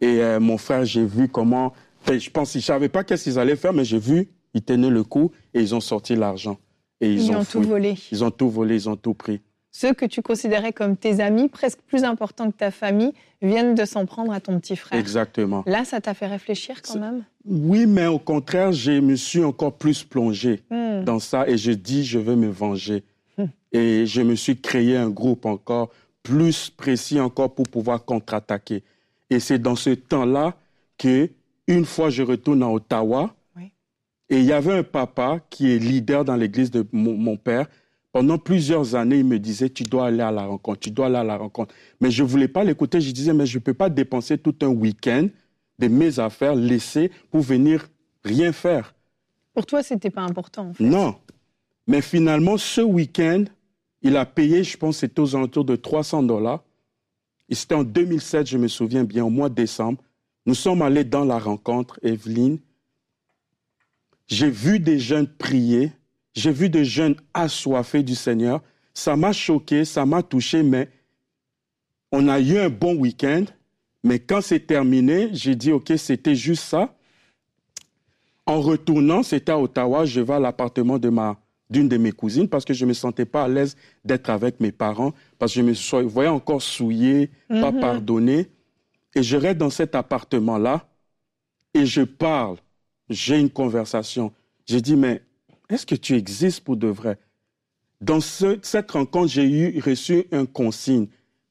Et 0.01 0.23
euh, 0.23 0.41
mon 0.41 0.59
frère, 0.59 0.85
j'ai 0.85 1.05
vu 1.05 1.29
comment, 1.29 1.73
je 2.07 2.31
pense, 2.31 2.53
je 2.53 2.59
ne 2.59 2.63
savais 2.63 2.89
pas 2.89 3.05
qu'est-ce 3.05 3.25
qu'ils 3.25 3.39
allaient 3.39 3.57
faire, 3.57 3.73
mais 3.73 3.85
j'ai 3.85 3.99
vu, 3.99 4.29
ils 4.55 4.63
tenaient 4.63 4.91
le 4.91 5.05
coup 5.05 5.31
et 5.55 5.61
ils 5.61 5.75
ont 5.75 5.81
sorti 5.81 6.17
l'argent. 6.17 6.59
Et 7.01 7.13
ils, 7.13 7.31
ont, 7.31 7.45
tout 7.45 7.63
volé. 7.63 7.97
Ils 8.13 8.23
ont 8.23 8.31
tout 8.31 8.51
volé, 8.51 8.75
ils 8.75 8.89
ont 8.89 8.97
tout 8.97 9.15
pris 9.15 9.41
ceux 9.73 9.93
que 9.93 10.05
tu 10.05 10.23
considérais 10.23 10.73
comme 10.73 10.97
tes 10.97 11.21
amis, 11.21 11.49
presque 11.49 11.81
plus 11.87 12.05
importants 12.05 12.51
que 12.51 12.57
ta 12.57 12.71
famille, 12.71 13.13
viennent 13.41 13.75
de 13.75 13.85
s'en 13.85 14.05
prendre 14.07 14.33
à 14.33 14.41
ton 14.41 14.59
petit 14.59 14.77
frère. 14.77 14.99
Exactement. 14.99 15.63
Là, 15.67 15.85
ça 15.85 16.01
t'a 16.01 16.15
fait 16.15 16.27
réfléchir 16.27 16.83
quand 16.83 16.99
même? 16.99 17.25
Oui, 17.45 17.87
mais 17.87 18.07
au 18.07 18.19
contraire, 18.19 18.73
je 18.73 18.93
me 18.93 19.15
suis 19.15 19.43
encore 19.45 19.75
plus 19.75 20.03
plongé 20.05 20.63
hmm. 20.71 21.05
dans 21.05 21.19
ça 21.19 21.49
et 21.49 21.57
je 21.57 21.73
dis, 21.73 22.05
je 22.05 22.19
veux 22.19 22.37
me 22.37 22.49
venger. 22.49 23.05
Hmm. 23.45 23.49
Et 23.73 24.07
je 24.07 24.23
me 24.23 24.35
suis 24.35 24.61
créé 24.61 24.97
un 24.97 25.11
groupe 25.11 25.47
encore 25.47 25.91
plus 26.23 26.71
précis 26.71 27.21
encore 27.21 27.55
pour 27.55 27.69
pouvoir 27.69 28.05
contre-attaquer. 28.05 28.83
Et 29.31 29.41
c'est 29.41 29.59
dans 29.59 29.77
ce 29.77 29.91
temps-là 29.91 30.57
que, 30.99 31.31
une 31.67 31.85
fois, 31.85 32.11
je 32.11 32.23
retourne 32.23 32.63
à 32.63 32.69
Ottawa. 32.69 33.35
Et 34.33 34.39
il 34.39 34.45
y 34.45 34.53
avait 34.53 34.79
un 34.79 34.85
papa 34.85 35.41
qui 35.51 35.73
est 35.73 35.79
leader 35.79 36.25
dans 36.25 36.37
l'église 36.37 36.71
de 36.71 36.87
mon 36.93 37.37
père, 37.37 37.67
pendant 38.13 38.39
plusieurs 38.39 38.95
années, 38.95 39.19
il 39.19 39.25
me 39.25 39.39
disait, 39.39 39.71
tu 39.71 39.85
dois 39.85 40.07
aller 40.07 40.23
à 40.23 40.33
la 40.33 40.45
rencontre, 40.45 40.81
tu 40.81 40.91
dois 40.91 41.07
aller 41.07 41.17
à 41.17 41.25
la 41.25 41.37
rencontre. 41.37 41.75
Mais 42.01 42.11
je 42.11 42.23
ne 42.23 42.29
voulais 42.29 42.49
pas 42.49 42.65
l'écouter. 42.65 43.01
Je 43.01 43.13
disais, 43.13 43.33
mais 43.33 43.47
je 43.47 43.59
ne 43.59 43.63
peux 43.63 43.75
pas 43.75 43.89
dépenser 43.89 44.37
tout 44.37 44.55
un 44.63 44.69
week-end 44.69 45.29
de 45.79 45.89
mes 45.89 46.19
affaires 46.19 46.55
laissées 46.55 47.11
pour 47.31 47.41
venir 47.41 47.89
rien 48.25 48.53
faire. 48.53 48.95
Pour 49.55 49.65
toi, 49.65 49.83
ce 49.83 49.95
n'était 49.95 50.11
pas 50.11 50.23
important. 50.23 50.73
Non. 50.81 51.17
Mais 51.91 52.03
finalement, 52.03 52.57
ce 52.57 52.81
week-end, 52.81 53.47
il 54.01 54.17
a 54.17 54.25
payé, 54.25 54.63
je 54.63 54.77
pense, 54.77 54.99
c'était 54.99 55.19
aux 55.19 55.35
alentours 55.35 55.65
de 55.65 55.75
300 55.75 56.23
dollars. 56.23 56.63
Et 57.49 57.57
c'était 57.57 57.75
en 57.75 57.83
2007, 57.83 58.47
je 58.47 58.59
me 58.59 58.69
souviens 58.69 59.03
bien, 59.03 59.25
au 59.25 59.29
mois 59.29 59.49
de 59.49 59.57
décembre. 59.57 60.01
Nous 60.47 60.55
sommes 60.55 60.83
allés 60.83 61.03
dans 61.03 61.25
la 61.25 61.41
rencontre, 61.41 61.99
Evelyne. 62.05 62.61
J'ai 64.29 64.51
vu 64.51 64.79
des 64.79 65.01
jeunes 65.01 65.27
prier 65.27 65.91
j'ai 66.33 66.53
vu 66.53 66.69
des 66.71 66.85
jeunes 66.85 67.17
assoiffés 67.35 68.05
du 68.05 68.15
Seigneur. 68.15 68.63
Ça 68.95 69.17
m'a 69.17 69.33
choqué, 69.33 69.85
ça 69.85 70.07
m'a 70.07 70.23
touché, 70.23 70.63
mais 70.63 70.89
on 72.13 72.29
a 72.29 72.39
eu 72.39 72.57
un 72.57 72.69
bon 72.69 72.95
week-end. 72.95 73.47
Mais 74.05 74.21
quand 74.21 74.41
c'est 74.41 74.61
terminé, 74.61 75.31
j'ai 75.33 75.57
dit, 75.57 75.73
OK, 75.73 75.93
c'était 75.97 76.37
juste 76.37 76.63
ça. 76.63 76.95
En 78.47 78.61
retournant, 78.61 79.25
c'était 79.25 79.51
à 79.51 79.59
Ottawa, 79.59 80.05
je 80.05 80.21
vais 80.21 80.35
à 80.35 80.39
l'appartement 80.39 81.01
de 81.01 81.09
ma 81.09 81.37
d'une 81.71 81.89
de 81.89 81.97
mes 81.97 82.13
cousines 82.13 82.49
parce 82.49 82.65
que 82.65 82.75
je 82.75 82.85
ne 82.85 82.89
me 82.91 82.95
sentais 82.95 83.25
pas 83.25 83.45
à 83.45 83.49
l'aise 83.49 83.77
d'être 84.05 84.29
avec 84.29 84.61
mes 84.61 84.73
parents, 84.73 85.13
parce 85.39 85.55
que 85.55 85.61
je 85.61 85.65
me 85.65 86.03
voyais 86.03 86.29
encore 86.29 86.63
souillé, 86.63 87.31
pas 87.49 87.73
mhm. 87.73 87.81
pardonné. 87.81 88.49
Et 89.15 89.23
je 89.23 89.37
reste 89.37 89.59
dans 89.59 89.71
cet 89.71 89.95
appartement-là 89.95 90.89
et 91.75 91.87
je 91.87 92.03
parle 92.03 92.57
j'ai 93.11 93.39
une 93.39 93.51
conversation. 93.51 94.33
J'ai 94.67 94.81
dit, 94.81 94.97
mais 94.97 95.23
est-ce 95.69 95.85
que 95.85 95.97
tu 95.97 96.15
existes 96.15 96.63
pour 96.63 96.77
de 96.77 96.87
vrai? 96.87 97.19
Dans 98.01 98.21
cette 98.21 98.91
rencontre, 98.93 99.29
j'ai 99.29 99.45
eu 99.45 99.81
reçu 99.81 100.25
un 100.33 100.47
consigne 100.47 101.09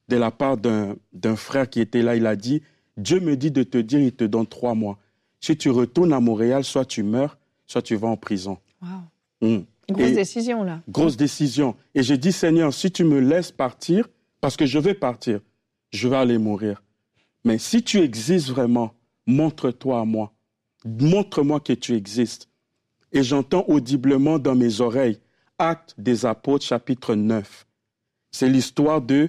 de 0.08 0.16
la 0.16 0.32
part 0.32 0.56
d'un 0.56 1.36
frère 1.36 1.70
qui 1.70 1.80
était 1.80 2.02
là. 2.02 2.16
Il 2.16 2.26
a 2.26 2.34
dit, 2.34 2.62
Dieu 2.96 3.20
me 3.20 3.36
dit 3.36 3.52
de 3.52 3.62
te 3.62 3.78
dire, 3.78 4.00
il 4.00 4.12
te 4.12 4.24
donne 4.24 4.46
trois 4.46 4.74
mois. 4.74 4.98
Si 5.40 5.56
tu 5.56 5.70
retournes 5.70 6.12
à 6.12 6.20
Montréal, 6.20 6.64
soit 6.64 6.84
tu 6.84 7.02
meurs, 7.02 7.38
soit 7.66 7.82
tu 7.82 7.94
vas 7.94 8.08
en 8.08 8.16
prison. 8.16 8.58
Wow. 8.82 9.64
Grosse 9.92 10.12
décision, 10.12 10.62
là. 10.62 10.80
Grosse 10.88 11.16
décision. 11.16 11.74
Et 11.94 12.02
j'ai 12.02 12.18
dit, 12.18 12.32
Seigneur, 12.32 12.72
si 12.72 12.90
tu 12.90 13.04
me 13.04 13.20
laisses 13.20 13.52
partir, 13.52 14.08
parce 14.40 14.56
que 14.56 14.66
je 14.66 14.78
vais 14.78 14.94
partir, 14.94 15.40
je 15.92 16.08
vais 16.08 16.16
aller 16.16 16.38
mourir. 16.38 16.82
Mais 17.44 17.58
si 17.58 17.82
tu 17.82 17.98
existes 17.98 18.48
vraiment, 18.48 18.94
montre-toi 19.26 20.00
à 20.00 20.04
moi. 20.04 20.32
Montre-moi 20.84 21.60
que 21.60 21.72
tu 21.72 21.94
existes. 21.94 22.48
Et 23.12 23.22
j'entends 23.22 23.64
audiblement 23.68 24.38
dans 24.38 24.54
mes 24.54 24.80
oreilles, 24.80 25.20
Acte 25.58 25.94
des 25.98 26.24
Apôtres, 26.24 26.64
chapitre 26.64 27.14
9. 27.14 27.66
C'est 28.30 28.48
l'histoire 28.48 29.02
de 29.02 29.28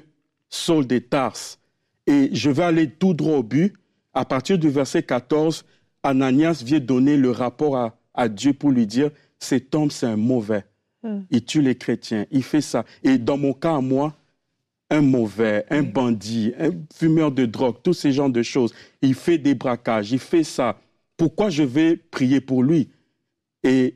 Saul 0.50 0.86
de 0.86 1.00
Tarse. 1.00 1.60
Et 2.08 2.30
je 2.34 2.50
vais 2.50 2.64
aller 2.64 2.90
tout 2.90 3.14
droit 3.14 3.38
au 3.38 3.44
but. 3.44 3.74
À 4.14 4.26
partir 4.26 4.58
du 4.58 4.70
verset 4.70 5.04
14, 5.04 5.66
Ananias 6.04 6.62
vient 6.66 6.80
donner 6.80 7.18
le 7.18 7.32
rapport 7.32 7.78
à, 7.78 7.98
à 8.14 8.28
Dieu 8.28 8.54
pour 8.54 8.72
lui 8.72 8.86
dire, 8.86 9.12
cet 9.42 9.76
homme, 9.76 9.92
c'est 9.92 10.08
un 10.08 10.18
mauvais. 10.18 10.64
Hmm. 11.04 11.22
Il 11.32 11.44
tue 11.44 11.62
les 11.62 11.76
chrétiens, 11.76 12.26
il 12.32 12.44
fait 12.44 12.62
ça. 12.62 12.86
Et 13.04 13.18
dans 13.18 13.38
mon 13.38 13.54
cas, 13.54 13.82
moi, 13.82 14.16
un 14.90 15.02
mauvais, 15.02 15.66
un 15.70 15.84
bandit, 15.84 16.54
un 16.60 16.72
fumeur 16.94 17.32
de 17.32 17.46
drogue, 17.46 17.78
tous 17.82 17.94
ces 17.94 18.12
genres 18.12 18.30
de 18.30 18.44
choses. 18.44 18.74
Il 19.02 19.16
fait 19.16 19.38
des 19.38 19.56
braquages, 19.56 20.12
il 20.12 20.20
fait 20.20 20.44
ça. 20.44 20.80
Pourquoi 21.18 21.50
je 21.50 21.64
vais 21.64 21.96
prier 21.96 22.42
pour 22.42 22.62
lui? 22.62 22.90
Et 23.64 23.96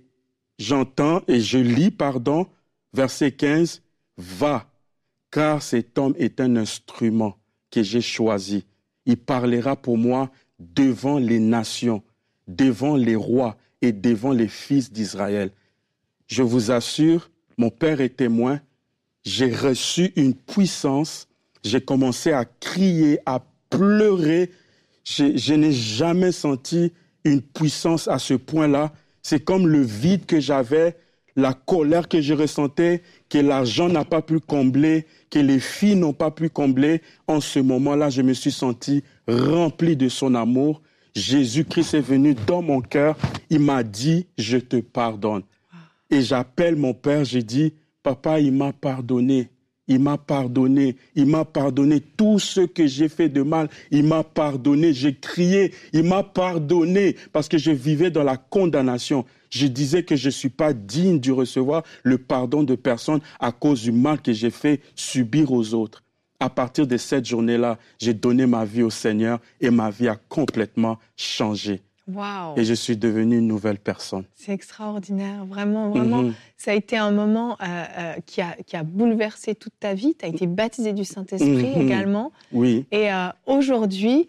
j'entends 0.57 1.21
et 1.27 1.41
je 1.41 1.57
lis, 1.57 1.91
pardon, 1.91 2.47
verset 2.93 3.31
15, 3.33 3.81
va, 4.17 4.71
car 5.31 5.61
cet 5.61 5.97
homme 5.97 6.15
est 6.17 6.39
un 6.39 6.55
instrument 6.55 7.37
que 7.69 7.83
j'ai 7.83 8.01
choisi. 8.01 8.65
Il 9.05 9.17
parlera 9.17 9.75
pour 9.75 9.97
moi 9.97 10.31
devant 10.59 11.19
les 11.19 11.39
nations, 11.39 12.01
devant 12.47 12.95
les 12.95 13.15
rois 13.15 13.57
et 13.85 13.91
devant 13.91 14.31
les 14.31 14.47
fils 14.47 14.91
d'Israël. 14.91 15.51
Je 16.27 16.41
vous 16.41 16.71
assure, 16.71 17.29
mon 17.57 17.69
Père 17.69 18.01
est 18.01 18.17
témoin, 18.17 18.59
j'ai 19.23 19.53
reçu 19.53 20.11
une 20.15 20.33
puissance, 20.33 21.27
j'ai 21.63 21.81
commencé 21.81 22.31
à 22.31 22.45
crier, 22.45 23.19
à 23.25 23.43
pleurer. 23.69 24.51
Je, 25.03 25.37
je 25.37 25.53
n'ai 25.53 25.71
jamais 25.71 26.31
senti 26.31 26.93
une 27.23 27.41
puissance 27.41 28.07
à 28.07 28.19
ce 28.19 28.33
point-là. 28.33 28.91
C'est 29.21 29.43
comme 29.43 29.67
le 29.67 29.81
vide 29.81 30.25
que 30.25 30.39
j'avais, 30.39 30.95
la 31.35 31.53
colère 31.53 32.07
que 32.07 32.21
je 32.21 32.33
ressentais, 32.33 33.01
que 33.29 33.37
l'argent 33.37 33.89
n'a 33.89 34.05
pas 34.05 34.21
pu 34.21 34.39
combler, 34.39 35.05
que 35.29 35.39
les 35.39 35.59
filles 35.59 35.95
n'ont 35.95 36.13
pas 36.13 36.31
pu 36.31 36.49
combler. 36.49 37.01
En 37.27 37.41
ce 37.41 37.59
moment-là, 37.59 38.09
je 38.09 38.21
me 38.21 38.33
suis 38.33 38.51
senti 38.51 39.03
rempli 39.27 39.95
de 39.95 40.09
son 40.09 40.35
amour. 40.35 40.81
Jésus-Christ 41.15 41.93
est 41.93 42.01
venu 42.01 42.35
dans 42.45 42.61
mon 42.61 42.81
cœur. 42.81 43.17
Il 43.49 43.59
m'a 43.59 43.83
dit, 43.83 44.27
je 44.37 44.57
te 44.57 44.77
pardonne. 44.77 45.43
Et 46.09 46.21
j'appelle 46.21 46.75
mon 46.75 46.93
Père, 46.93 47.23
j'ai 47.23 47.43
dit, 47.43 47.73
Papa, 48.03 48.39
il 48.39 48.51
m'a 48.51 48.71
pardonné. 48.73 49.49
Il 49.87 49.99
m'a 49.99 50.17
pardonné. 50.17 50.95
Il 51.15 51.27
m'a 51.27 51.45
pardonné 51.45 52.01
tout 52.01 52.39
ce 52.39 52.61
que 52.61 52.85
j'ai 52.87 53.09
fait 53.09 53.29
de 53.29 53.41
mal. 53.41 53.69
Il 53.91 54.03
m'a 54.03 54.23
pardonné. 54.23 54.93
J'ai 54.93 55.15
crié. 55.15 55.73
Il 55.93 56.03
m'a 56.03 56.23
pardonné 56.23 57.15
parce 57.31 57.47
que 57.47 57.57
je 57.57 57.71
vivais 57.71 58.11
dans 58.11 58.23
la 58.23 58.37
condamnation. 58.37 59.25
Je 59.49 59.67
disais 59.67 60.03
que 60.03 60.15
je 60.15 60.27
ne 60.27 60.31
suis 60.31 60.49
pas 60.49 60.73
digne 60.73 61.19
de 61.19 61.31
recevoir 61.31 61.83
le 62.03 62.17
pardon 62.17 62.63
de 62.63 62.75
personne 62.75 63.21
à 63.39 63.51
cause 63.51 63.83
du 63.83 63.91
mal 63.91 64.21
que 64.21 64.33
j'ai 64.33 64.49
fait 64.49 64.81
subir 64.95 65.51
aux 65.51 65.73
autres. 65.73 66.04
À 66.39 66.49
partir 66.49 66.85
de 66.85 66.97
cette 66.97 67.25
journée-là, 67.25 67.77
j'ai 67.97 68.13
donné 68.13 68.45
ma 68.45 68.65
vie 68.65 68.83
au 68.83 68.89
Seigneur 68.89 69.39
et 69.61 69.69
ma 69.69 69.89
vie 69.89 70.07
a 70.07 70.15
complètement 70.15 70.97
changé. 71.15 71.81
Et 72.55 72.63
je 72.63 72.73
suis 72.73 72.97
devenue 72.97 73.39
une 73.39 73.47
nouvelle 73.47 73.79
personne. 73.79 74.25
C'est 74.35 74.51
extraordinaire, 74.51 75.43
vraiment, 75.45 75.89
vraiment. 75.89 76.21
Mhm. 76.21 76.33
Ça 76.55 76.71
a 76.71 76.73
été 76.75 76.97
un 76.97 77.11
moment 77.11 77.57
euh, 77.61 77.65
euh, 77.65 78.13
qui, 78.27 78.41
a, 78.41 78.55
qui, 78.65 78.75
a, 78.75 78.83
bouleversé 78.83 79.55
toute 79.55 79.73
ta 79.79 79.95
vie. 79.95 80.15
Tu 80.17 80.25
as 80.25 80.27
été 80.27 80.45
baptisé 80.45 80.93
du 80.93 81.03
Saint-Esprit 81.03 81.75
mhm. 81.75 81.81
également. 81.81 82.31
Oui. 82.51 82.85
Et 82.91 83.11
euh, 83.11 83.29
aujourd'hui, 83.47 84.27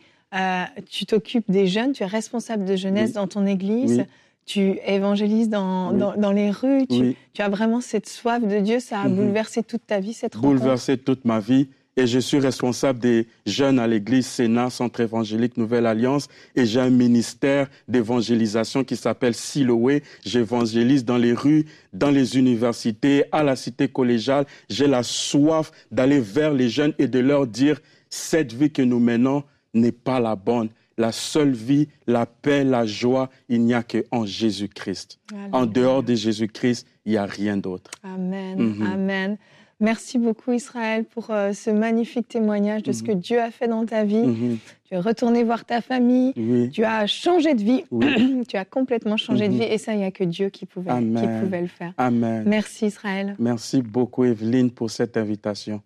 tu 0.91 1.07
t'occupes 1.07 1.51
des 1.51 1.67
jeunes, 1.67 1.93
tu 1.93 2.03
es 2.03 2.07
responsable 2.07 2.65
de 2.65 2.77
jeunesse 2.77 3.13
dans 3.13 3.27
ton 3.27 3.47
église. 3.47 4.05
Tu 4.45 4.79
évangélises 4.87 5.49
dans, 5.49 5.93
dans, 5.93 6.31
les 6.31 6.53
rues, 6.53 6.87
tu, 6.87 7.17
tu, 7.33 7.43
as 7.43 7.49
vraiment 7.49 7.81
cette 7.81 8.09
soif 8.09 8.47
de 8.47 8.61
Dieu, 8.61 8.79
ça 8.79 9.01
a 9.01 9.09
mhm. 9.09 9.17
bouleversé 9.17 9.65
toute 9.65 9.85
ta 9.85 9.99
vie, 9.99 10.13
cette 10.13 10.37
rencontre 10.37 10.61
Bouleversé 10.61 10.99
toute 10.99 11.25
ma 11.25 11.41
vie 11.41 11.69
et 11.97 12.07
je 12.07 12.19
suis 12.19 12.39
responsable 12.39 12.99
des 12.99 13.27
jeunes 13.47 13.79
à 13.79 13.87
l'église 13.87 14.27
Sénat, 14.27 14.71
Centre 14.71 15.01
évangélique 15.01 15.57
Nouvelle 15.57 15.87
Alliance, 15.87 16.29
et 16.55 16.67
j'ai 16.67 16.81
un 16.81 16.91
ministère 16.91 17.69
d'évangélisation 17.89 18.85
qui 18.85 18.97
s'appelle 18.97 19.35
Siloé. 19.35 20.03
J'évangélise 20.25 21.05
dans 21.05 21.17
les 21.17 21.33
rues, 21.33 21.65
dans 21.95 22.11
les 22.11 22.37
universités, 22.37 23.25
à 23.33 23.43
la 23.43 23.57
cité 23.57 23.89
collégiale. 23.89 24.45
J'ai 24.69 24.87
la 24.87 25.03
soif 25.03 25.73
d'aller 25.91 26.21
vers 26.21 26.53
les 26.53 26.69
jeunes 26.69 26.93
et 26.99 27.09
de 27.09 27.19
leur 27.19 27.47
dire, 27.47 27.81
cette 28.11 28.53
vie 28.53 28.71
que 28.71 28.83
nous 28.83 29.01
menons 29.01 29.43
n'est 29.73 29.93
pas 29.93 30.21
la 30.21 30.37
bonne. 30.37 30.69
La 30.99 31.13
seule 31.13 31.53
vie, 31.53 31.89
la 32.07 32.25
paix, 32.25 32.65
la 32.65 32.87
joie, 32.87 33.29
il 33.49 33.63
n'y 33.63 33.75
a 33.75 33.83
qu'en 33.83 34.25
Jésus-Christ. 34.25 35.19
En 35.53 35.67
dehors 35.67 36.03
de 36.03 36.15
Jésus-Christ, 36.15 36.87
il 37.05 37.13
n'y 37.13 37.19
a 37.19 37.27
rien 37.27 37.57
d'autre. 37.57 37.91
Amen. 38.03 38.59
Mhm. 38.59 38.83
Amen. 38.83 39.39
Merci 39.79 40.19
beaucoup 40.19 40.53
Israël 40.53 41.05
pour 41.05 41.31
euh, 41.31 41.53
ce 41.53 41.69
magnifique 41.69 42.29
témoignage 42.29 42.83
de 42.83 42.93
ce 42.93 43.03
mhm. 43.03 43.09
que 43.09 43.13
Dieu 43.13 43.41
a 43.41 43.51
fait 43.51 43.69
dans 43.69 43.85
ta 43.85 44.05
vie. 44.05 44.27
Mhm. 44.27 44.59
Tu 44.85 44.95
es 44.95 44.99
retourné 44.99 45.45
voir 45.45 45.67
ta 45.67 45.83
famille, 45.83 46.33
tu 46.73 46.85
as 46.85 47.07
changé 47.07 47.55
de 47.55 47.63
vie, 47.63 47.85
tu 48.49 48.57
as 48.57 48.65
complètement 48.65 49.17
changé 49.17 49.49
de 49.49 49.53
mhm. 49.53 49.61
vie 49.61 49.67
et 49.67 49.79
ça, 49.79 49.93
il 49.93 49.99
n'y 49.99 50.05
a 50.05 50.11
que 50.11 50.25
Dieu 50.25 50.49
qui 50.49 50.65
pouvait, 50.65 50.93
qui 50.93 51.27
pouvait 51.41 51.61
le 51.61 51.67
faire. 51.67 51.93
Amen. 51.99 52.45
Merci 52.47 52.87
Israël. 52.87 53.37
Merci 53.39 53.83
beaucoup 53.83 54.25
Evelyne 54.25 54.71
pour 54.71 54.91
cette 54.91 55.17
invitation. 55.17 55.83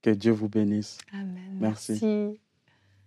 Que 0.00 0.10
Dieu 0.10 0.32
vous 0.32 0.48
bénisse. 0.48 0.96
Amen. 1.12 1.58
Merci. 1.60 2.00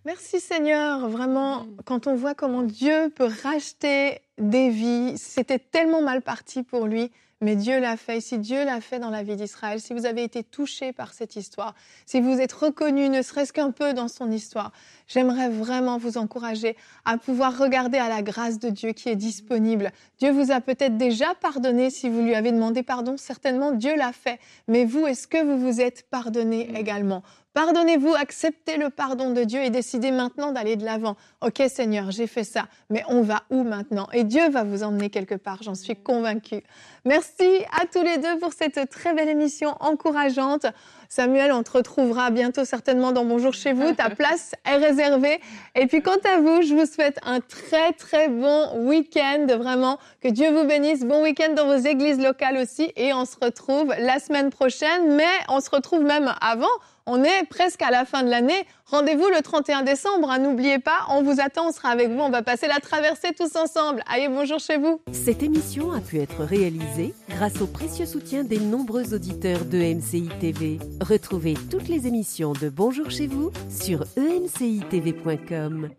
Merci. 0.06 0.40
Seigneur, 0.40 1.08
vraiment, 1.08 1.66
quand 1.86 2.06
on 2.08 2.16
voit 2.16 2.36
comment 2.36 2.64
Dieu 2.64 3.10
peut 3.16 3.30
racheter 3.44 4.20
des 4.38 4.70
vies, 4.70 5.14
c'était 5.16 5.60
tellement 5.60 6.02
mal 6.02 6.22
parti 6.22 6.64
pour 6.64 6.86
lui 6.86 7.12
mais 7.42 7.56
Dieu 7.56 7.80
l'a 7.80 7.98
fait. 7.98 8.18
Et 8.18 8.22
si 8.22 8.38
Dieu 8.38 8.64
l'a 8.64 8.80
fait 8.80 9.00
dans 9.00 9.10
la 9.10 9.24
vie 9.24 9.36
d'Israël, 9.36 9.82
si 9.82 9.94
vous 9.94 10.06
avez 10.06 10.24
été 10.24 10.44
touché 10.44 10.94
par 10.94 11.14
cette 11.14 11.36
histoire, 11.36 11.76
si 12.06 12.22
vous 12.22 12.40
êtes 12.40 12.54
reconnu 12.54 13.10
ne 13.10 13.22
serait-ce 13.22 13.52
qu'un 13.52 13.72
peu 13.72 13.94
dans 13.94 14.08
son 14.08 14.32
histoire, 14.32 14.72
j'aimerais 15.08 15.50
vraiment 15.50 15.98
vous 15.98 16.18
encourager 16.18 16.78
à 17.06 17.18
pouvoir 17.18 17.58
regarder 17.58 17.98
à 17.98 18.10
la 18.10 18.22
grâce 18.22 18.60
de 18.60 18.70
Dieu 18.70 18.92
qui 18.94 19.10
est 19.10 19.16
disponible. 19.16 19.92
Dieu 20.20 20.32
vous 20.32 20.52
a 20.52 20.62
peut-être 20.62 20.98
déjà 20.98 21.34
pardonné 21.42 21.90
si 21.90 22.10
vous 22.10 22.22
lui 22.22 22.36
avez 22.36 22.52
demandé 22.52 22.84
pardon. 22.84 23.18
Certainement, 23.18 23.72
Dieu 23.72 23.96
l'a 23.96 24.14
fait. 24.14 24.40
Mais 24.68 24.86
vous, 24.86 25.08
est-ce 25.08 25.28
que 25.28 25.44
vous 25.44 25.58
vous 25.58 25.82
êtes 25.82 26.08
pardonné 26.10 26.70
également? 26.78 27.24
Pardonnez-vous, 27.54 28.14
acceptez 28.14 28.78
le 28.78 28.90
pardon 28.90 29.32
de 29.32 29.44
Dieu 29.44 29.62
et 29.62 29.70
décidez 29.70 30.12
maintenant 30.12 30.54
d'aller 30.54 30.78
de 30.78 30.86
l'avant. 30.86 31.18
Ok 31.42 31.62
Seigneur, 31.68 32.10
j'ai 32.10 32.28
fait 32.28 32.46
ça, 32.46 32.68
mais 32.90 33.04
on 33.10 33.24
va 33.24 33.44
où 33.50 33.64
maintenant? 33.64 34.08
Et 34.14 34.24
Dieu 34.24 34.50
va 34.50 34.64
vous 34.64 34.84
emmener 34.84 35.10
quelque 35.10 35.36
part, 35.36 35.62
j'en 35.62 35.76
suis 35.76 35.98
convaincue. 35.98 36.64
Merci 37.04 37.50
à 37.78 37.86
tous 37.86 38.04
les 38.04 38.20
deux 38.20 38.38
pour 38.40 38.54
cette 38.54 38.90
très 38.90 39.14
belle 39.14 39.28
émission 39.28 39.76
encourageante. 39.82 40.66
Samuel, 41.10 41.52
on 41.52 41.62
te 41.62 41.72
retrouvera 41.72 42.30
bientôt 42.30 42.64
certainement 42.64 43.12
dans 43.12 43.26
Bonjour 43.26 43.54
chez 43.54 43.74
vous. 43.74 43.92
Ta 43.92 44.10
place 44.16 44.54
est 44.64 44.78
réservée. 44.78 45.42
Et 45.76 45.88
puis 45.88 46.02
quant 46.02 46.20
à 46.24 46.40
vous, 46.40 46.62
je 46.62 46.74
vous 46.74 46.86
souhaite 46.86 47.20
un 47.24 47.42
très 47.42 47.92
très 47.92 48.30
bon 48.30 48.88
week-end. 48.88 49.46
Vraiment, 49.50 49.98
que 50.22 50.30
Dieu 50.30 50.52
vous 50.52 50.66
bénisse. 50.66 51.02
Bon 51.02 51.22
week-end 51.22 51.54
dans 51.54 51.66
vos 51.66 51.86
églises 51.86 52.18
locales 52.18 52.56
aussi. 52.56 52.94
Et 52.96 53.12
on 53.14 53.26
se 53.26 53.36
retrouve 53.42 53.94
la 54.00 54.20
semaine 54.20 54.52
prochaine. 54.52 55.16
Mais 55.16 55.28
on 55.50 55.60
se 55.60 55.70
retrouve 55.70 56.04
même 56.04 56.34
avant 56.40 56.68
on 57.06 57.24
est 57.24 57.46
presque 57.50 57.82
à 57.82 57.92
la 57.92 58.06
fin 58.06 58.24
de 58.24 58.30
l'année. 58.30 58.66
Rendez-vous 58.86 59.28
le 59.34 59.42
31 59.42 59.84
décembre. 59.84 60.30
Hein, 60.32 60.40
n'oubliez 60.40 60.80
pas, 60.80 61.06
on 61.10 61.22
vous 61.22 61.40
attend, 61.40 61.68
on 61.70 61.72
sera 61.72 61.90
avec 61.90 62.10
vous. 62.10 62.20
On 62.20 62.30
va 62.30 62.42
passer 62.42 62.68
la 62.68 62.80
traversée 62.80 63.30
tous 63.38 63.56
ensemble. 63.56 64.04
Allez, 64.12 64.28
bonjour 64.28 64.60
chez 64.60 64.78
vous. 64.78 65.02
Cette 65.12 65.44
émission 65.44 65.92
a 65.92 66.02
pu 66.02 66.20
être 66.20 66.44
réalisée 66.44 67.14
grâce 67.30 67.62
au 67.62 67.68
précieux 67.68 68.06
soutien 68.06 68.44
des 68.44 68.60
nombreux 68.60 69.14
auditeurs 69.14 69.66
de 69.66 69.78
MCI 69.78 70.30
TV. 70.40 70.80
Retrouvez 71.02 71.54
toutes 71.70 71.88
les 71.88 72.08
émissions 72.08 72.54
de 72.54 72.70
Bonjour 72.70 73.12
chez 73.12 73.28
vous 73.28 73.52
sur 73.70 74.06
emcitv.com. 74.18 75.92